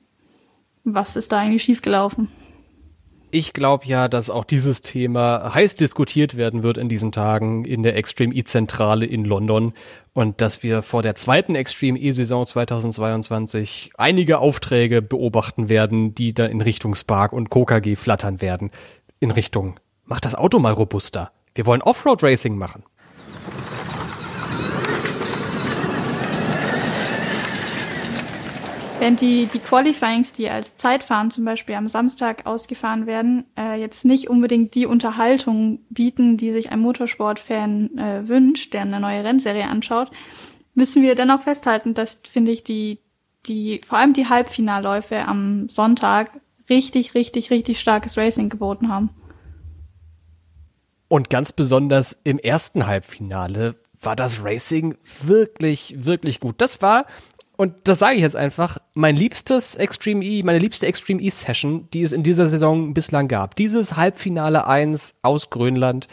was 0.83 1.15
ist 1.15 1.31
da 1.31 1.39
eigentlich 1.39 1.63
schiefgelaufen? 1.63 2.29
Ich 3.35 3.53
glaube 3.53 3.87
ja, 3.87 4.07
dass 4.07 4.29
auch 4.29 4.45
dieses 4.45 4.83
Thema 4.83 5.55
heiß 5.55 5.75
diskutiert 5.75 6.37
werden 6.37 6.61
wird 6.61 6.77
in 6.77 6.87
diesen 6.87 7.11
Tagen 7.11 7.65
in 7.65 7.81
der 7.81 7.95
Extreme 7.95 8.31
E-Zentrale 8.35 9.07
in 9.07 9.25
London 9.25 9.73
und 10.13 10.39
dass 10.39 10.61
wir 10.61 10.83
vor 10.83 11.01
der 11.01 11.15
zweiten 11.15 11.55
Extreme 11.55 11.97
E-Saison 11.97 12.45
2022 12.45 13.93
einige 13.97 14.37
Aufträge 14.37 15.01
beobachten 15.01 15.67
werden, 15.67 16.13
die 16.13 16.35
dann 16.35 16.51
in 16.51 16.61
Richtung 16.61 16.93
Spark 16.93 17.33
und 17.33 17.49
KKG 17.49 17.95
flattern 17.95 18.39
werden. 18.39 18.69
In 19.19 19.31
Richtung, 19.31 19.79
mach 20.05 20.19
das 20.19 20.35
Auto 20.35 20.59
mal 20.59 20.73
robuster. 20.73 21.31
Wir 21.55 21.65
wollen 21.65 21.81
Offroad 21.81 22.23
Racing 22.23 22.57
machen. 22.57 22.83
Während 28.99 29.19
die, 29.19 29.47
die 29.47 29.59
Qualifyings, 29.59 30.31
die 30.31 30.49
als 30.49 30.77
Zeitfahren 30.77 31.29
zum 31.29 31.43
Beispiel 31.43 31.75
am 31.75 31.89
Samstag 31.89 32.45
ausgefahren 32.45 33.05
werden, 33.05 33.43
äh, 33.57 33.77
jetzt 33.79 34.05
nicht 34.05 34.29
unbedingt 34.29 34.75
die 34.75 34.85
Unterhaltung 34.85 35.79
bieten, 35.89 36.37
die 36.37 36.53
sich 36.53 36.71
ein 36.71 36.79
Motorsportfan 36.79 37.97
äh, 37.97 38.27
wünscht, 38.29 38.73
der 38.73 38.81
eine 38.83 39.01
neue 39.01 39.25
Rennserie 39.25 39.65
anschaut, 39.65 40.09
müssen 40.73 41.03
wir 41.03 41.15
dennoch 41.15 41.41
festhalten, 41.41 41.93
dass, 41.93 42.21
finde 42.23 42.51
ich, 42.51 42.63
die, 42.63 42.99
die, 43.45 43.81
vor 43.85 43.97
allem 43.97 44.13
die 44.13 44.29
Halbfinalläufe 44.29 45.27
am 45.27 45.67
Sonntag 45.67 46.31
richtig, 46.69 47.13
richtig, 47.13 47.51
richtig 47.51 47.81
starkes 47.81 48.17
Racing 48.17 48.47
geboten 48.47 48.87
haben. 48.87 49.09
Und 51.13 51.29
ganz 51.29 51.51
besonders 51.51 52.19
im 52.23 52.39
ersten 52.39 52.87
Halbfinale 52.87 53.75
war 54.01 54.15
das 54.15 54.43
Racing 54.43 54.95
wirklich, 55.21 55.93
wirklich 55.95 56.39
gut. 56.39 56.55
Das 56.57 56.81
war, 56.81 57.05
und 57.55 57.75
das 57.83 57.99
sage 57.99 58.15
ich 58.15 58.23
jetzt 58.23 58.35
einfach, 58.35 58.79
mein 58.95 59.15
liebstes 59.15 59.75
Extreme 59.75 60.25
E, 60.25 60.41
meine 60.41 60.57
liebste 60.57 60.87
Extreme 60.87 61.21
E 61.21 61.29
Session, 61.29 61.87
die 61.93 62.01
es 62.01 62.13
in 62.13 62.23
dieser 62.23 62.47
Saison 62.47 62.95
bislang 62.95 63.27
gab. 63.27 63.55
Dieses 63.55 63.95
Halbfinale 63.95 64.65
1 64.65 65.19
aus 65.21 65.51
Grönland 65.51 66.07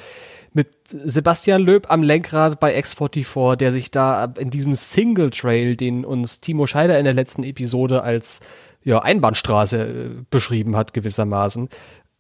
mit 0.53 0.69
Sebastian 0.85 1.63
Löb 1.63 1.87
am 1.89 2.03
Lenkrad 2.03 2.61
bei 2.61 2.79
X44, 2.79 3.57
der 3.57 3.73
sich 3.73 3.91
da 3.91 4.25
in 4.39 4.51
diesem 4.51 4.75
Single 4.75 5.31
Trail, 5.31 5.77
den 5.77 6.05
uns 6.05 6.43
Timo 6.43 6.67
Scheider 6.67 6.99
in 6.99 7.07
der 7.07 7.15
letzten 7.15 7.45
Episode 7.45 8.03
als 8.03 8.43
ja, 8.83 8.99
Einbahnstraße 9.01 9.87
äh, 9.87 10.09
beschrieben 10.31 10.77
hat, 10.77 10.95
gewissermaßen, 10.95 11.69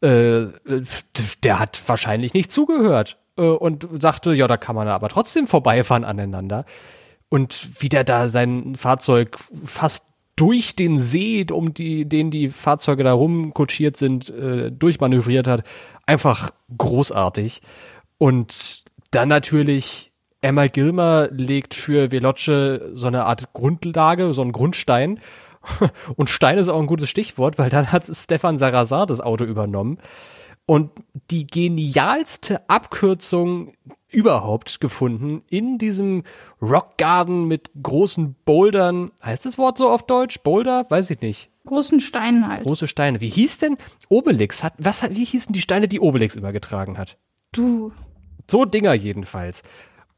äh, 0.00 0.46
der 1.44 1.58
hat 1.58 1.80
wahrscheinlich 1.86 2.34
nicht 2.34 2.50
zugehört 2.50 3.18
äh, 3.36 3.42
und 3.42 3.86
sagte, 4.00 4.32
ja, 4.32 4.46
da 4.46 4.56
kann 4.56 4.76
man 4.76 4.88
aber 4.88 5.08
trotzdem 5.08 5.46
vorbeifahren 5.46 6.04
aneinander. 6.04 6.64
Und 7.28 7.80
wie 7.80 7.88
der 7.88 8.04
da 8.04 8.28
sein 8.28 8.76
Fahrzeug 8.76 9.38
fast 9.64 10.10
durch 10.36 10.74
den 10.74 10.98
See, 10.98 11.44
um 11.52 11.74
die, 11.74 12.06
den 12.06 12.30
die 12.30 12.48
Fahrzeuge 12.48 13.04
da 13.04 13.12
rumkutschiert 13.12 13.96
sind, 13.96 14.30
äh, 14.30 14.72
durchmanövriert 14.72 15.46
hat. 15.46 15.64
Einfach 16.06 16.50
großartig. 16.76 17.60
Und 18.16 18.84
dann 19.10 19.28
natürlich 19.28 20.12
Emma 20.40 20.66
Gilmer 20.66 21.28
legt 21.30 21.74
für 21.74 22.10
Veloce 22.10 22.80
so 22.94 23.06
eine 23.06 23.24
Art 23.24 23.52
Grundlage, 23.52 24.32
so 24.32 24.40
einen 24.40 24.52
Grundstein 24.52 25.20
Und 26.16 26.30
Stein 26.30 26.58
ist 26.58 26.68
auch 26.68 26.80
ein 26.80 26.86
gutes 26.86 27.08
Stichwort, 27.08 27.58
weil 27.58 27.70
dann 27.70 27.92
hat 27.92 28.04
Stefan 28.14 28.58
Sarrazin 28.58 29.06
das 29.06 29.20
Auto 29.20 29.44
übernommen 29.44 29.98
und 30.66 30.90
die 31.30 31.46
genialste 31.46 32.68
Abkürzung 32.70 33.72
überhaupt 34.08 34.80
gefunden 34.80 35.42
in 35.48 35.78
diesem 35.78 36.22
Rockgarden 36.62 37.46
mit 37.46 37.70
großen 37.82 38.36
Bouldern. 38.44 39.10
Heißt 39.22 39.46
das 39.46 39.58
Wort 39.58 39.78
so 39.78 39.88
auf 39.88 40.06
Deutsch? 40.06 40.42
Boulder? 40.42 40.86
Weiß 40.88 41.10
ich 41.10 41.20
nicht. 41.20 41.50
Großen 41.66 42.00
Steinen 42.00 42.48
halt. 42.48 42.64
Große 42.64 42.88
Steine. 42.88 43.20
Wie 43.20 43.28
hieß 43.28 43.58
denn 43.58 43.76
Obelix? 44.08 44.62
Hat, 44.62 44.74
was 44.78 45.02
hat, 45.02 45.14
wie 45.14 45.24
hießen 45.24 45.52
die 45.52 45.60
Steine, 45.60 45.88
die 45.88 46.00
Obelix 46.00 46.36
immer 46.36 46.52
getragen 46.52 46.98
hat? 46.98 47.18
Du. 47.52 47.92
So 48.48 48.64
Dinger 48.64 48.94
jedenfalls. 48.94 49.62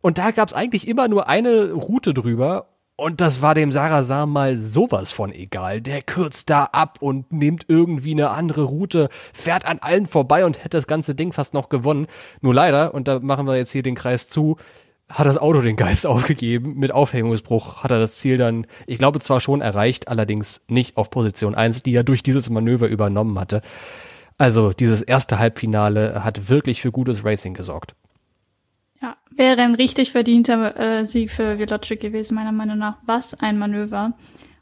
Und 0.01 0.19
da 0.19 0.31
gab's 0.31 0.53
eigentlich 0.53 0.89
immer 0.89 1.09
nur 1.09 1.29
eine 1.29 1.73
Route 1.73 2.13
drüber 2.15 2.69
und 2.97 3.21
das 3.21 3.43
war 3.43 3.55
dem 3.55 3.73
Sarasar 3.73 4.27
mal 4.27 4.57
sowas 4.57 5.13
von 5.13 5.33
egal. 5.33 5.81
Der 5.81 6.03
kürzt 6.03 6.51
da 6.51 6.65
ab 6.65 6.99
und 7.01 7.33
nimmt 7.33 7.65
irgendwie 7.69 8.13
eine 8.13 8.31
andere 8.31 8.63
Route, 8.63 9.09
fährt 9.33 9.65
an 9.65 9.79
allen 9.81 10.07
vorbei 10.07 10.45
und 10.45 10.59
hätte 10.59 10.77
das 10.77 10.87
ganze 10.87 11.15
Ding 11.15 11.33
fast 11.33 11.55
noch 11.55 11.69
gewonnen. 11.69 12.07
Nur 12.43 12.55
leider, 12.55 12.95
und 12.95 13.09
da 13.09 13.19
machen 13.19 13.47
wir 13.47 13.57
jetzt 13.57 13.73
hier 13.73 13.83
den 13.83 13.95
Kreis 13.95 14.29
zu, 14.29 14.57
hat 15.09 15.27
das 15.27 15.39
Auto 15.39 15.63
den 15.63 15.77
Geist 15.77 16.07
aufgegeben. 16.09 16.75
Mit 16.79 16.93
Aufhängungsbruch 16.93 17.83
hat 17.83 17.91
er 17.91 17.99
das 17.99 18.19
Ziel 18.19 18.37
dann, 18.37 18.67
ich 18.87 18.99
glaube, 18.99 19.21
zwar 19.21 19.41
schon 19.41 19.63
erreicht, 19.63 20.09
allerdings 20.09 20.65
nicht 20.69 20.97
auf 20.97 21.11
Position 21.11 21.55
1, 21.55 21.83
die 21.83 21.95
er 21.95 22.05
durch 22.05 22.23
dieses 22.23 22.51
Manöver 22.51 22.89
übernommen 22.89 23.39
hatte. 23.39 23.63
Also 24.39 24.73
dieses 24.73 25.03
erste 25.03 25.39
Halbfinale 25.39 26.25
hat 26.25 26.49
wirklich 26.49 26.83
für 26.83 26.93
gutes 26.93 27.25
Racing 27.25 27.55
gesorgt. 27.55 27.95
Ja, 29.03 29.17
wäre 29.33 29.61
ein 29.61 29.75
richtig 29.75 30.13
verdienter 30.13 30.77
äh, 30.79 31.05
Sieg 31.05 31.33
für 31.33 31.59
Veloce 31.59 31.99
gewesen, 31.99 32.37
meiner 32.37 32.53
Meinung 32.53 32.79
nach. 32.79 32.99
Was 33.05 33.35
ein 33.35 33.59
Manöver. 33.59 34.13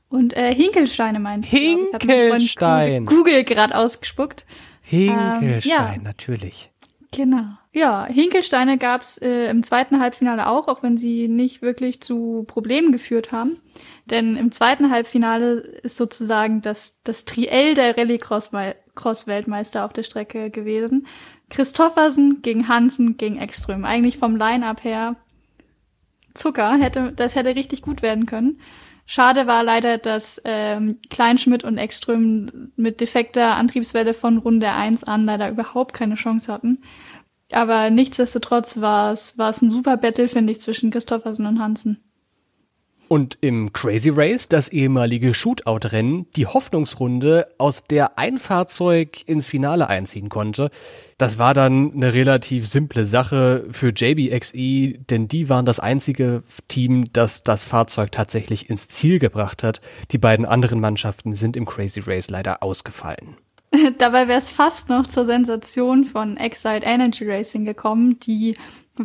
Und 0.08 0.36
äh, 0.36 0.54
Hinkelsteine 0.54 1.20
meinst 1.20 1.52
du? 1.52 1.56
Hinkelstein. 1.56 3.04
Google, 3.04 3.44
gerade 3.44 3.76
ausgespuckt. 3.76 4.46
Hinkelstein, 4.80 5.52
ähm, 5.52 5.60
ja. 5.62 5.96
natürlich. 6.02 6.70
Genau. 7.12 7.44
Ja, 7.72 8.06
Hinkelsteine 8.06 8.78
gab's 8.78 9.18
äh, 9.18 9.48
im 9.50 9.62
zweiten 9.62 10.00
Halbfinale 10.00 10.48
auch, 10.48 10.68
auch 10.68 10.82
wenn 10.82 10.96
sie 10.96 11.28
nicht 11.28 11.60
wirklich 11.62 12.00
zu 12.00 12.44
Problemen 12.46 12.92
geführt 12.92 13.30
haben. 13.30 13.58
Denn 14.06 14.36
im 14.36 14.50
zweiten 14.50 14.90
Halbfinale 14.90 15.58
ist 15.82 15.96
sozusagen 15.96 16.62
das, 16.62 17.00
das 17.04 17.24
Triell 17.24 17.74
der 17.74 17.96
Rallycross-Weltmeister 17.96 19.84
auf 19.84 19.92
der 19.92 20.02
Strecke 20.02 20.50
gewesen. 20.50 21.06
Christoffersen 21.50 22.42
gegen 22.42 22.68
Hansen 22.68 23.16
gegen 23.16 23.38
Ekström. 23.38 23.84
Eigentlich 23.84 24.18
vom 24.18 24.36
Line-Up 24.36 24.82
her 24.84 25.16
Zucker. 26.34 26.74
Hätte, 26.76 27.12
das 27.12 27.34
hätte 27.34 27.54
richtig 27.54 27.82
gut 27.82 28.02
werden 28.02 28.26
können. 28.26 28.60
Schade 29.04 29.48
war 29.48 29.64
leider, 29.64 29.98
dass 29.98 30.40
ähm, 30.44 30.98
Kleinschmidt 31.10 31.64
und 31.64 31.78
Ekström 31.78 32.70
mit 32.76 33.00
defekter 33.00 33.56
Antriebswelle 33.56 34.14
von 34.14 34.38
Runde 34.38 34.70
1 34.70 35.02
an 35.02 35.24
leider 35.24 35.50
überhaupt 35.50 35.94
keine 35.94 36.14
Chance 36.14 36.52
hatten. 36.52 36.82
Aber 37.50 37.90
nichtsdestotrotz 37.90 38.80
war 38.80 39.12
es, 39.12 39.36
war 39.36 39.50
es 39.50 39.62
ein 39.62 39.70
super 39.70 39.96
Battle, 39.96 40.28
finde 40.28 40.52
ich, 40.52 40.60
zwischen 40.60 40.92
Christophersen 40.92 41.46
und 41.46 41.58
Hansen. 41.58 42.09
Und 43.12 43.38
im 43.40 43.72
Crazy 43.72 44.08
Race, 44.08 44.46
das 44.46 44.68
ehemalige 44.68 45.34
Shootout-Rennen, 45.34 46.28
die 46.36 46.46
Hoffnungsrunde, 46.46 47.48
aus 47.58 47.82
der 47.88 48.20
ein 48.20 48.38
Fahrzeug 48.38 49.26
ins 49.26 49.46
Finale 49.46 49.88
einziehen 49.88 50.28
konnte. 50.28 50.70
Das 51.18 51.36
war 51.36 51.52
dann 51.52 51.92
eine 51.92 52.14
relativ 52.14 52.68
simple 52.68 53.04
Sache 53.04 53.66
für 53.72 53.88
JBXE, 53.88 55.00
denn 55.10 55.26
die 55.26 55.48
waren 55.48 55.66
das 55.66 55.80
einzige 55.80 56.44
Team, 56.68 57.06
das 57.12 57.42
das 57.42 57.64
Fahrzeug 57.64 58.12
tatsächlich 58.12 58.70
ins 58.70 58.86
Ziel 58.86 59.18
gebracht 59.18 59.64
hat. 59.64 59.80
Die 60.12 60.18
beiden 60.18 60.46
anderen 60.46 60.78
Mannschaften 60.78 61.32
sind 61.32 61.56
im 61.56 61.66
Crazy 61.66 61.98
Race 61.98 62.30
leider 62.30 62.62
ausgefallen. 62.62 63.34
Dabei 63.98 64.28
wäre 64.28 64.38
es 64.38 64.50
fast 64.50 64.88
noch 64.88 65.08
zur 65.08 65.24
Sensation 65.24 66.04
von 66.04 66.36
Excite 66.36 66.86
Energy 66.86 67.28
Racing 67.28 67.64
gekommen, 67.64 68.20
die 68.20 68.56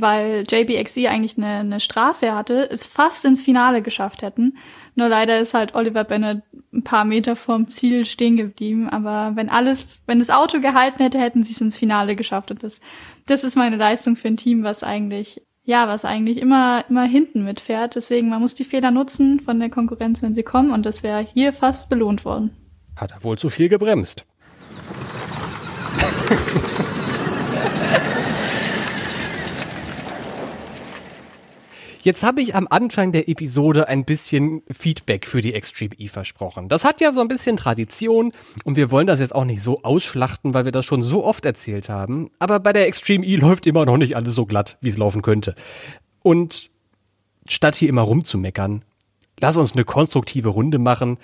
weil 0.02 0.44
JBXE 0.48 1.10
eigentlich 1.10 1.38
eine, 1.38 1.60
eine 1.60 1.80
Strafe 1.80 2.36
hatte, 2.36 2.70
es 2.70 2.86
fast 2.86 3.24
ins 3.24 3.42
Finale 3.42 3.82
geschafft 3.82 4.22
hätten. 4.22 4.58
Nur 4.96 5.08
leider 5.08 5.40
ist 5.40 5.54
halt 5.54 5.74
Oliver 5.74 6.04
Bennett 6.04 6.44
ein 6.74 6.84
paar 6.84 7.06
Meter 7.06 7.36
vorm 7.36 7.68
Ziel 7.68 8.04
stehen 8.06 8.36
geblieben. 8.36 8.90
Aber 8.90 9.32
wenn 9.36 9.50
alles, 9.50 10.02
wenn 10.06 10.20
das 10.20 10.30
Auto 10.30 10.60
gehalten 10.60 11.02
hätte, 11.02 11.20
hätten 11.20 11.44
sie 11.46 11.54
es 11.54 11.62
ins 11.62 11.78
Finale 11.78 12.16
geschafft. 12.16 12.52
Und 12.52 12.62
das, 12.62 12.82
das 13.25 13.44
ist 13.44 13.56
meine 13.56 13.78
Leistung 13.78 14.18
für 14.18 14.28
ein 14.28 14.38
Team, 14.38 14.64
was 14.64 14.84
eigentlich, 14.84 15.42
ja, 15.64 15.88
was 15.88 16.04
eigentlich 16.04 16.42
immer, 16.42 16.84
immer 16.90 17.06
hinten 17.06 17.46
mitfährt. 17.46 17.96
Deswegen, 17.96 18.28
man 18.30 18.42
muss 18.42 18.54
die 18.54 18.66
Fehler 18.66 18.92
nutzen 18.92 19.40
von 19.40 19.60
der 19.60 19.70
Konkurrenz, 19.70 20.22
wenn 20.22 20.36
sie 20.36 20.44
kommen. 20.44 20.72
Und 20.72 20.86
das 20.86 21.04
wäre 21.04 21.25
hier 21.34 21.54
fast 21.54 21.90
belohnt 21.90 22.25
worden. 22.25 22.52
Hat 22.98 23.12
er 23.12 23.24
wohl 23.24 23.38
zu 23.38 23.50
viel 23.50 23.70
gebremst. 23.70 24.25
Jetzt 32.06 32.22
habe 32.22 32.40
ich 32.40 32.54
am 32.54 32.68
Anfang 32.70 33.12
der 33.14 33.30
Episode 33.30 33.88
ein 33.88 34.06
bisschen 34.06 34.62
Feedback 34.70 35.26
für 35.26 35.42
die 35.42 35.56
Extreme 35.56 35.96
E 35.98 36.08
versprochen. 36.08 36.70
Das 36.70 36.86
hat 36.86 37.02
ja 37.02 37.12
so 37.12 37.20
ein 37.20 37.28
bisschen 37.28 37.58
Tradition 37.58 38.32
und 38.64 38.78
wir 38.78 38.92
wollen 38.92 39.08
das 39.08 39.20
jetzt 39.20 39.34
auch 39.34 39.44
nicht 39.44 39.64
so 39.64 39.82
ausschlachten, 39.82 40.54
weil 40.54 40.66
wir 40.66 40.72
das 40.72 40.86
schon 40.86 41.02
so 41.02 41.26
oft 41.26 41.46
erzählt 41.46 41.90
haben. 41.90 42.30
Aber 42.38 42.60
bei 42.60 42.74
der 42.74 42.86
Extreme 42.86 43.26
E 43.26 43.38
läuft 43.38 43.66
immer 43.66 43.88
noch 43.88 43.98
nicht 43.98 44.16
alles 44.16 44.36
so 44.36 44.46
glatt, 44.46 44.78
wie 44.82 44.90
es 44.90 45.00
laufen 45.00 45.24
könnte. 45.24 45.56
Und 46.22 46.70
statt 47.48 47.74
hier 47.74 47.90
immer 47.90 48.04
rumzumeckern, 48.04 48.86
lass 49.40 49.58
uns 49.58 49.74
eine 49.74 49.84
konstruktive 49.84 50.50
Runde 50.50 50.78
machen. 50.78 51.18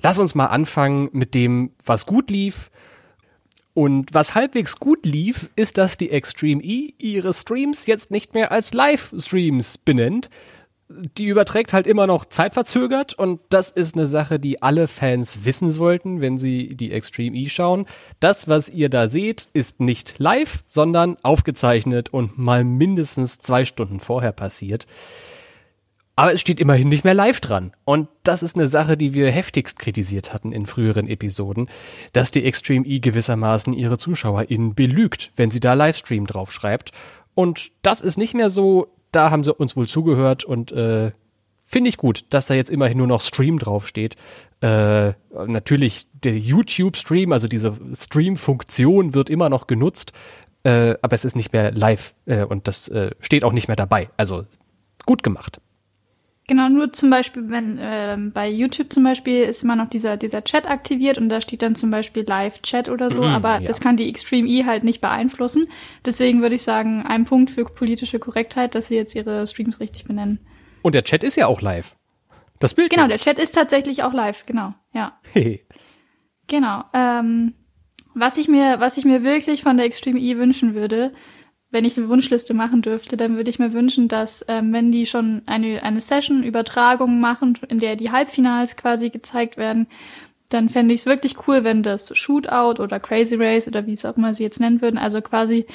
Lass 0.00 0.20
uns 0.20 0.36
mal 0.36 0.46
anfangen 0.46 1.08
mit 1.10 1.34
dem, 1.34 1.72
was 1.84 2.06
gut 2.06 2.30
lief 2.30 2.70
und 3.74 4.14
was 4.14 4.36
halbwegs 4.36 4.76
gut 4.78 5.04
lief, 5.04 5.50
ist, 5.56 5.78
dass 5.78 5.98
die 5.98 6.10
Extreme 6.10 6.62
E 6.62 6.94
ihre 6.98 7.34
Streams 7.34 7.86
jetzt 7.86 8.12
nicht 8.12 8.32
mehr 8.32 8.52
als 8.52 8.72
Live-Streams 8.72 9.78
benennt. 9.78 10.30
Die 11.18 11.26
überträgt 11.26 11.72
halt 11.72 11.88
immer 11.88 12.06
noch 12.06 12.26
zeitverzögert 12.26 13.14
und 13.14 13.40
das 13.48 13.72
ist 13.72 13.96
eine 13.96 14.06
Sache, 14.06 14.38
die 14.38 14.62
alle 14.62 14.86
Fans 14.86 15.44
wissen 15.44 15.70
sollten, 15.70 16.20
wenn 16.20 16.38
sie 16.38 16.68
die 16.68 16.92
Extreme 16.92 17.36
E 17.36 17.48
schauen. 17.48 17.86
Das, 18.20 18.46
was 18.46 18.68
ihr 18.68 18.90
da 18.90 19.08
seht, 19.08 19.48
ist 19.54 19.80
nicht 19.80 20.16
live, 20.18 20.62
sondern 20.68 21.16
aufgezeichnet 21.22 22.12
und 22.12 22.38
mal 22.38 22.62
mindestens 22.62 23.40
zwei 23.40 23.64
Stunden 23.64 23.98
vorher 23.98 24.32
passiert. 24.32 24.86
Aber 26.16 26.32
es 26.32 26.40
steht 26.40 26.60
immerhin 26.60 26.88
nicht 26.88 27.04
mehr 27.04 27.14
live 27.14 27.40
dran. 27.40 27.72
Und 27.84 28.08
das 28.22 28.42
ist 28.42 28.56
eine 28.56 28.68
Sache, 28.68 28.96
die 28.96 29.14
wir 29.14 29.30
heftigst 29.30 29.78
kritisiert 29.78 30.32
hatten 30.32 30.52
in 30.52 30.66
früheren 30.66 31.08
Episoden, 31.08 31.68
dass 32.12 32.30
die 32.30 32.44
Extreme 32.44 32.86
E 32.86 33.00
gewissermaßen 33.00 33.72
ihre 33.72 33.98
ZuschauerInnen 33.98 34.74
belügt, 34.74 35.32
wenn 35.36 35.50
sie 35.50 35.60
da 35.60 35.74
Livestream 35.74 36.26
draufschreibt. 36.26 36.92
Und 37.34 37.72
das 37.82 38.00
ist 38.00 38.16
nicht 38.16 38.34
mehr 38.34 38.48
so, 38.48 38.94
da 39.10 39.30
haben 39.30 39.42
sie 39.42 39.52
uns 39.52 39.76
wohl 39.76 39.88
zugehört 39.88 40.44
und 40.44 40.70
äh, 40.70 41.10
finde 41.64 41.88
ich 41.88 41.96
gut, 41.96 42.26
dass 42.30 42.46
da 42.46 42.54
jetzt 42.54 42.70
immerhin 42.70 42.98
nur 42.98 43.08
noch 43.08 43.20
Stream 43.20 43.58
draufsteht. 43.58 44.14
Äh, 44.60 45.14
natürlich 45.32 46.06
der 46.12 46.38
YouTube-Stream, 46.38 47.32
also 47.32 47.48
diese 47.48 47.76
Stream-Funktion 47.92 49.14
wird 49.14 49.30
immer 49.30 49.48
noch 49.48 49.66
genutzt, 49.66 50.12
äh, 50.62 50.94
aber 51.02 51.14
es 51.14 51.24
ist 51.24 51.34
nicht 51.34 51.52
mehr 51.52 51.72
live 51.72 52.14
äh, 52.26 52.44
und 52.44 52.68
das 52.68 52.86
äh, 52.88 53.10
steht 53.18 53.42
auch 53.42 53.52
nicht 53.52 53.66
mehr 53.66 53.76
dabei. 53.76 54.10
Also 54.16 54.44
gut 55.06 55.24
gemacht. 55.24 55.60
Genau, 56.46 56.68
nur 56.68 56.92
zum 56.92 57.08
Beispiel, 57.08 57.48
wenn 57.48 57.78
äh, 57.78 58.18
bei 58.18 58.50
YouTube 58.50 58.92
zum 58.92 59.02
Beispiel 59.02 59.42
ist 59.44 59.62
immer 59.62 59.76
noch 59.76 59.88
dieser, 59.88 60.18
dieser 60.18 60.44
Chat 60.44 60.68
aktiviert 60.68 61.16
und 61.16 61.30
da 61.30 61.40
steht 61.40 61.62
dann 61.62 61.74
zum 61.74 61.90
Beispiel 61.90 62.24
Live-Chat 62.26 62.90
oder 62.90 63.10
so, 63.10 63.22
mhm, 63.22 63.28
aber 63.28 63.60
ja. 63.60 63.68
das 63.68 63.80
kann 63.80 63.96
die 63.96 64.10
Extreme 64.10 64.46
E 64.46 64.66
halt 64.66 64.84
nicht 64.84 65.00
beeinflussen. 65.00 65.68
Deswegen 66.04 66.42
würde 66.42 66.56
ich 66.56 66.62
sagen, 66.62 67.02
ein 67.02 67.24
Punkt 67.24 67.50
für 67.50 67.64
politische 67.64 68.18
Korrektheit, 68.18 68.74
dass 68.74 68.88
sie 68.88 68.94
jetzt 68.94 69.14
ihre 69.14 69.46
Streams 69.46 69.80
richtig 69.80 70.04
benennen. 70.04 70.38
Und 70.82 70.94
der 70.94 71.04
Chat 71.04 71.24
ist 71.24 71.36
ja 71.36 71.46
auch 71.46 71.62
live. 71.62 71.96
Das 72.58 72.74
Bild. 72.74 72.90
Genau, 72.90 73.08
der 73.08 73.18
Chat 73.18 73.38
ist 73.38 73.52
tatsächlich 73.52 74.02
auch 74.02 74.12
live, 74.12 74.44
genau, 74.44 74.74
ja. 74.92 75.18
Genau. 76.46 76.84
Ähm, 76.92 77.54
was 78.12 78.36
ich 78.36 78.48
mir, 78.48 78.76
was 78.78 78.98
ich 78.98 79.06
mir 79.06 79.24
wirklich 79.24 79.62
von 79.62 79.78
der 79.78 79.86
Extreme 79.86 80.20
E 80.20 80.36
wünschen 80.36 80.74
würde, 80.74 81.12
wenn 81.74 81.84
ich 81.84 81.98
eine 81.98 82.08
Wunschliste 82.08 82.54
machen 82.54 82.82
dürfte, 82.82 83.16
dann 83.16 83.36
würde 83.36 83.50
ich 83.50 83.58
mir 83.58 83.72
wünschen, 83.72 84.06
dass 84.06 84.44
ähm, 84.48 84.72
wenn 84.72 84.92
die 84.92 85.06
schon 85.06 85.42
eine, 85.46 85.82
eine 85.82 86.00
Session, 86.00 86.44
Übertragung 86.44 87.18
machen, 87.18 87.58
in 87.68 87.80
der 87.80 87.96
die 87.96 88.12
Halbfinals 88.12 88.76
quasi 88.76 89.10
gezeigt 89.10 89.56
werden, 89.56 89.88
dann 90.48 90.68
fände 90.68 90.94
ich 90.94 91.00
es 91.00 91.06
wirklich 91.06 91.48
cool, 91.48 91.64
wenn 91.64 91.82
das 91.82 92.16
Shootout 92.16 92.80
oder 92.80 93.00
Crazy 93.00 93.34
Race 93.34 93.66
oder 93.66 93.86
wie 93.86 93.94
es 93.94 94.04
auch 94.04 94.16
immer 94.16 94.34
sie 94.34 94.44
jetzt 94.44 94.60
nennen 94.60 94.82
würden, 94.82 94.98
also 94.98 95.20
quasi 95.20 95.66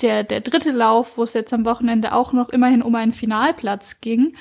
der, 0.00 0.24
der 0.24 0.40
dritte 0.40 0.70
Lauf, 0.70 1.18
wo 1.18 1.22
es 1.22 1.34
jetzt 1.34 1.52
am 1.52 1.66
Wochenende 1.66 2.14
auch 2.14 2.32
noch 2.32 2.48
immerhin 2.48 2.80
um 2.80 2.94
einen 2.94 3.12
Finalplatz 3.12 4.00
ging, 4.00 4.36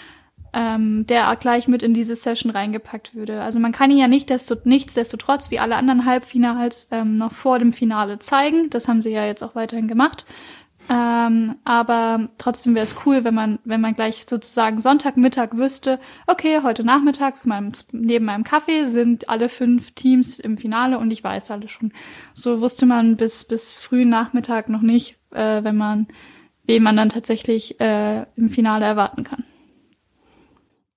ähm, 0.54 1.06
der 1.08 1.36
gleich 1.36 1.68
mit 1.68 1.84
in 1.84 1.94
diese 1.94 2.16
Session 2.16 2.52
reingepackt 2.52 3.16
würde. 3.16 3.42
Also 3.42 3.60
man 3.60 3.74
kann 3.74 3.92
ihn 3.92 3.98
ja 3.98 4.08
nicht 4.08 4.30
desto, 4.30 4.56
nichtsdestotrotz 4.64 5.52
wie 5.52 5.60
alle 5.60 5.76
anderen 5.76 6.06
Halbfinals 6.06 6.88
ähm, 6.92 7.18
noch 7.18 7.34
vor 7.34 7.60
dem 7.60 7.74
Finale 7.74 8.20
zeigen. 8.20 8.70
Das 8.70 8.88
haben 8.88 9.02
sie 9.02 9.12
ja 9.12 9.26
jetzt 9.26 9.44
auch 9.44 9.56
weiterhin 9.56 9.90
gemacht. 9.90 10.26
Ähm, 10.88 11.56
aber 11.64 12.30
trotzdem 12.38 12.76
wäre 12.76 12.84
es 12.84 12.96
cool, 13.06 13.24
wenn 13.24 13.34
man, 13.34 13.60
wenn 13.64 13.82
man 13.82 13.96
gleich 13.96 14.26
sozusagen 14.30 14.80
Sonntagmittag 14.80 15.54
wüsste, 15.54 16.00
okay, 16.28 16.60
heute 16.64 16.84
Nachmittag 16.84 17.46
meinem, 17.46 17.72
neben 17.92 18.26
meinem 18.26 18.44
Kaffee 18.44 18.86
sind 18.86 19.28
alle 19.28 19.50
fünf 19.50 19.92
Teams 19.92 20.38
im 20.38 20.58
Finale 20.58 21.00
und 21.00 21.10
ich 21.10 21.24
weiß 21.24 21.50
alle 21.52 21.70
schon. 21.70 21.92
So 22.34 22.62
wusste 22.62 22.86
man 22.86 23.18
bis, 23.18 23.46
bis 23.46 23.80
frühen 23.80 24.10
Nachmittag 24.10 24.70
noch 24.70 24.82
nicht, 24.82 25.18
äh, 25.32 25.64
wenn 25.64 25.78
man, 25.78 26.08
wen 26.66 26.84
man 26.84 26.98
dann 26.98 27.10
tatsächlich 27.10 27.80
äh, 27.80 28.26
im 28.36 28.50
Finale 28.50 28.86
erwarten 28.86 29.24
kann. 29.24 29.44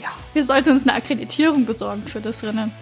Ja, 0.00 0.08
wir 0.32 0.42
sollten 0.44 0.70
uns 0.70 0.88
eine 0.88 0.96
Akkreditierung 0.96 1.66
besorgen 1.66 2.02
für 2.06 2.20
das 2.20 2.42
Rennen. 2.42 2.72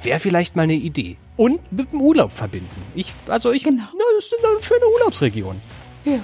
Wäre 0.00 0.20
vielleicht 0.20 0.54
mal 0.54 0.62
eine 0.62 0.74
Idee. 0.74 1.16
Und 1.36 1.72
mit 1.72 1.92
dem 1.92 2.00
Urlaub 2.02 2.30
verbinden. 2.30 2.68
Ich, 2.94 3.12
also 3.26 3.50
ich, 3.50 3.64
Genau. 3.64 3.82
na, 3.92 4.04
das 4.16 4.26
ist 4.26 4.34
eine 4.44 4.62
schöne 4.62 4.86
Urlaubsregion. 4.94 5.60
Ja. 6.04 6.20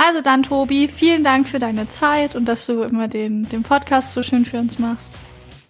Also 0.00 0.20
dann, 0.22 0.44
Tobi, 0.44 0.86
vielen 0.86 1.24
Dank 1.24 1.48
für 1.48 1.58
deine 1.58 1.88
Zeit 1.88 2.36
und 2.36 2.44
dass 2.44 2.66
du 2.66 2.82
immer 2.84 3.08
den, 3.08 3.48
den 3.48 3.64
Podcast 3.64 4.12
so 4.12 4.22
schön 4.22 4.44
für 4.44 4.58
uns 4.58 4.78
machst. 4.78 5.12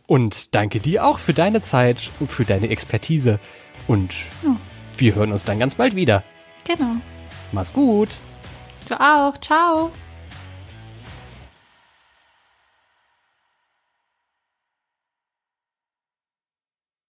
Und 0.06 0.54
danke 0.54 0.80
dir 0.80 1.06
auch 1.06 1.18
für 1.18 1.32
deine 1.32 1.62
Zeit 1.62 2.10
und 2.20 2.26
für 2.28 2.44
deine 2.44 2.68
Expertise. 2.68 3.40
Und 3.86 4.12
Ja. 4.44 4.54
wir 4.98 5.14
hören 5.14 5.32
uns 5.32 5.44
dann 5.44 5.58
ganz 5.58 5.76
bald 5.76 5.96
wieder. 5.96 6.22
Genau. 6.64 6.96
Mach's 7.52 7.72
gut. 7.72 8.18
Du 8.90 9.00
auch. 9.00 9.34
Ciao. 9.40 9.90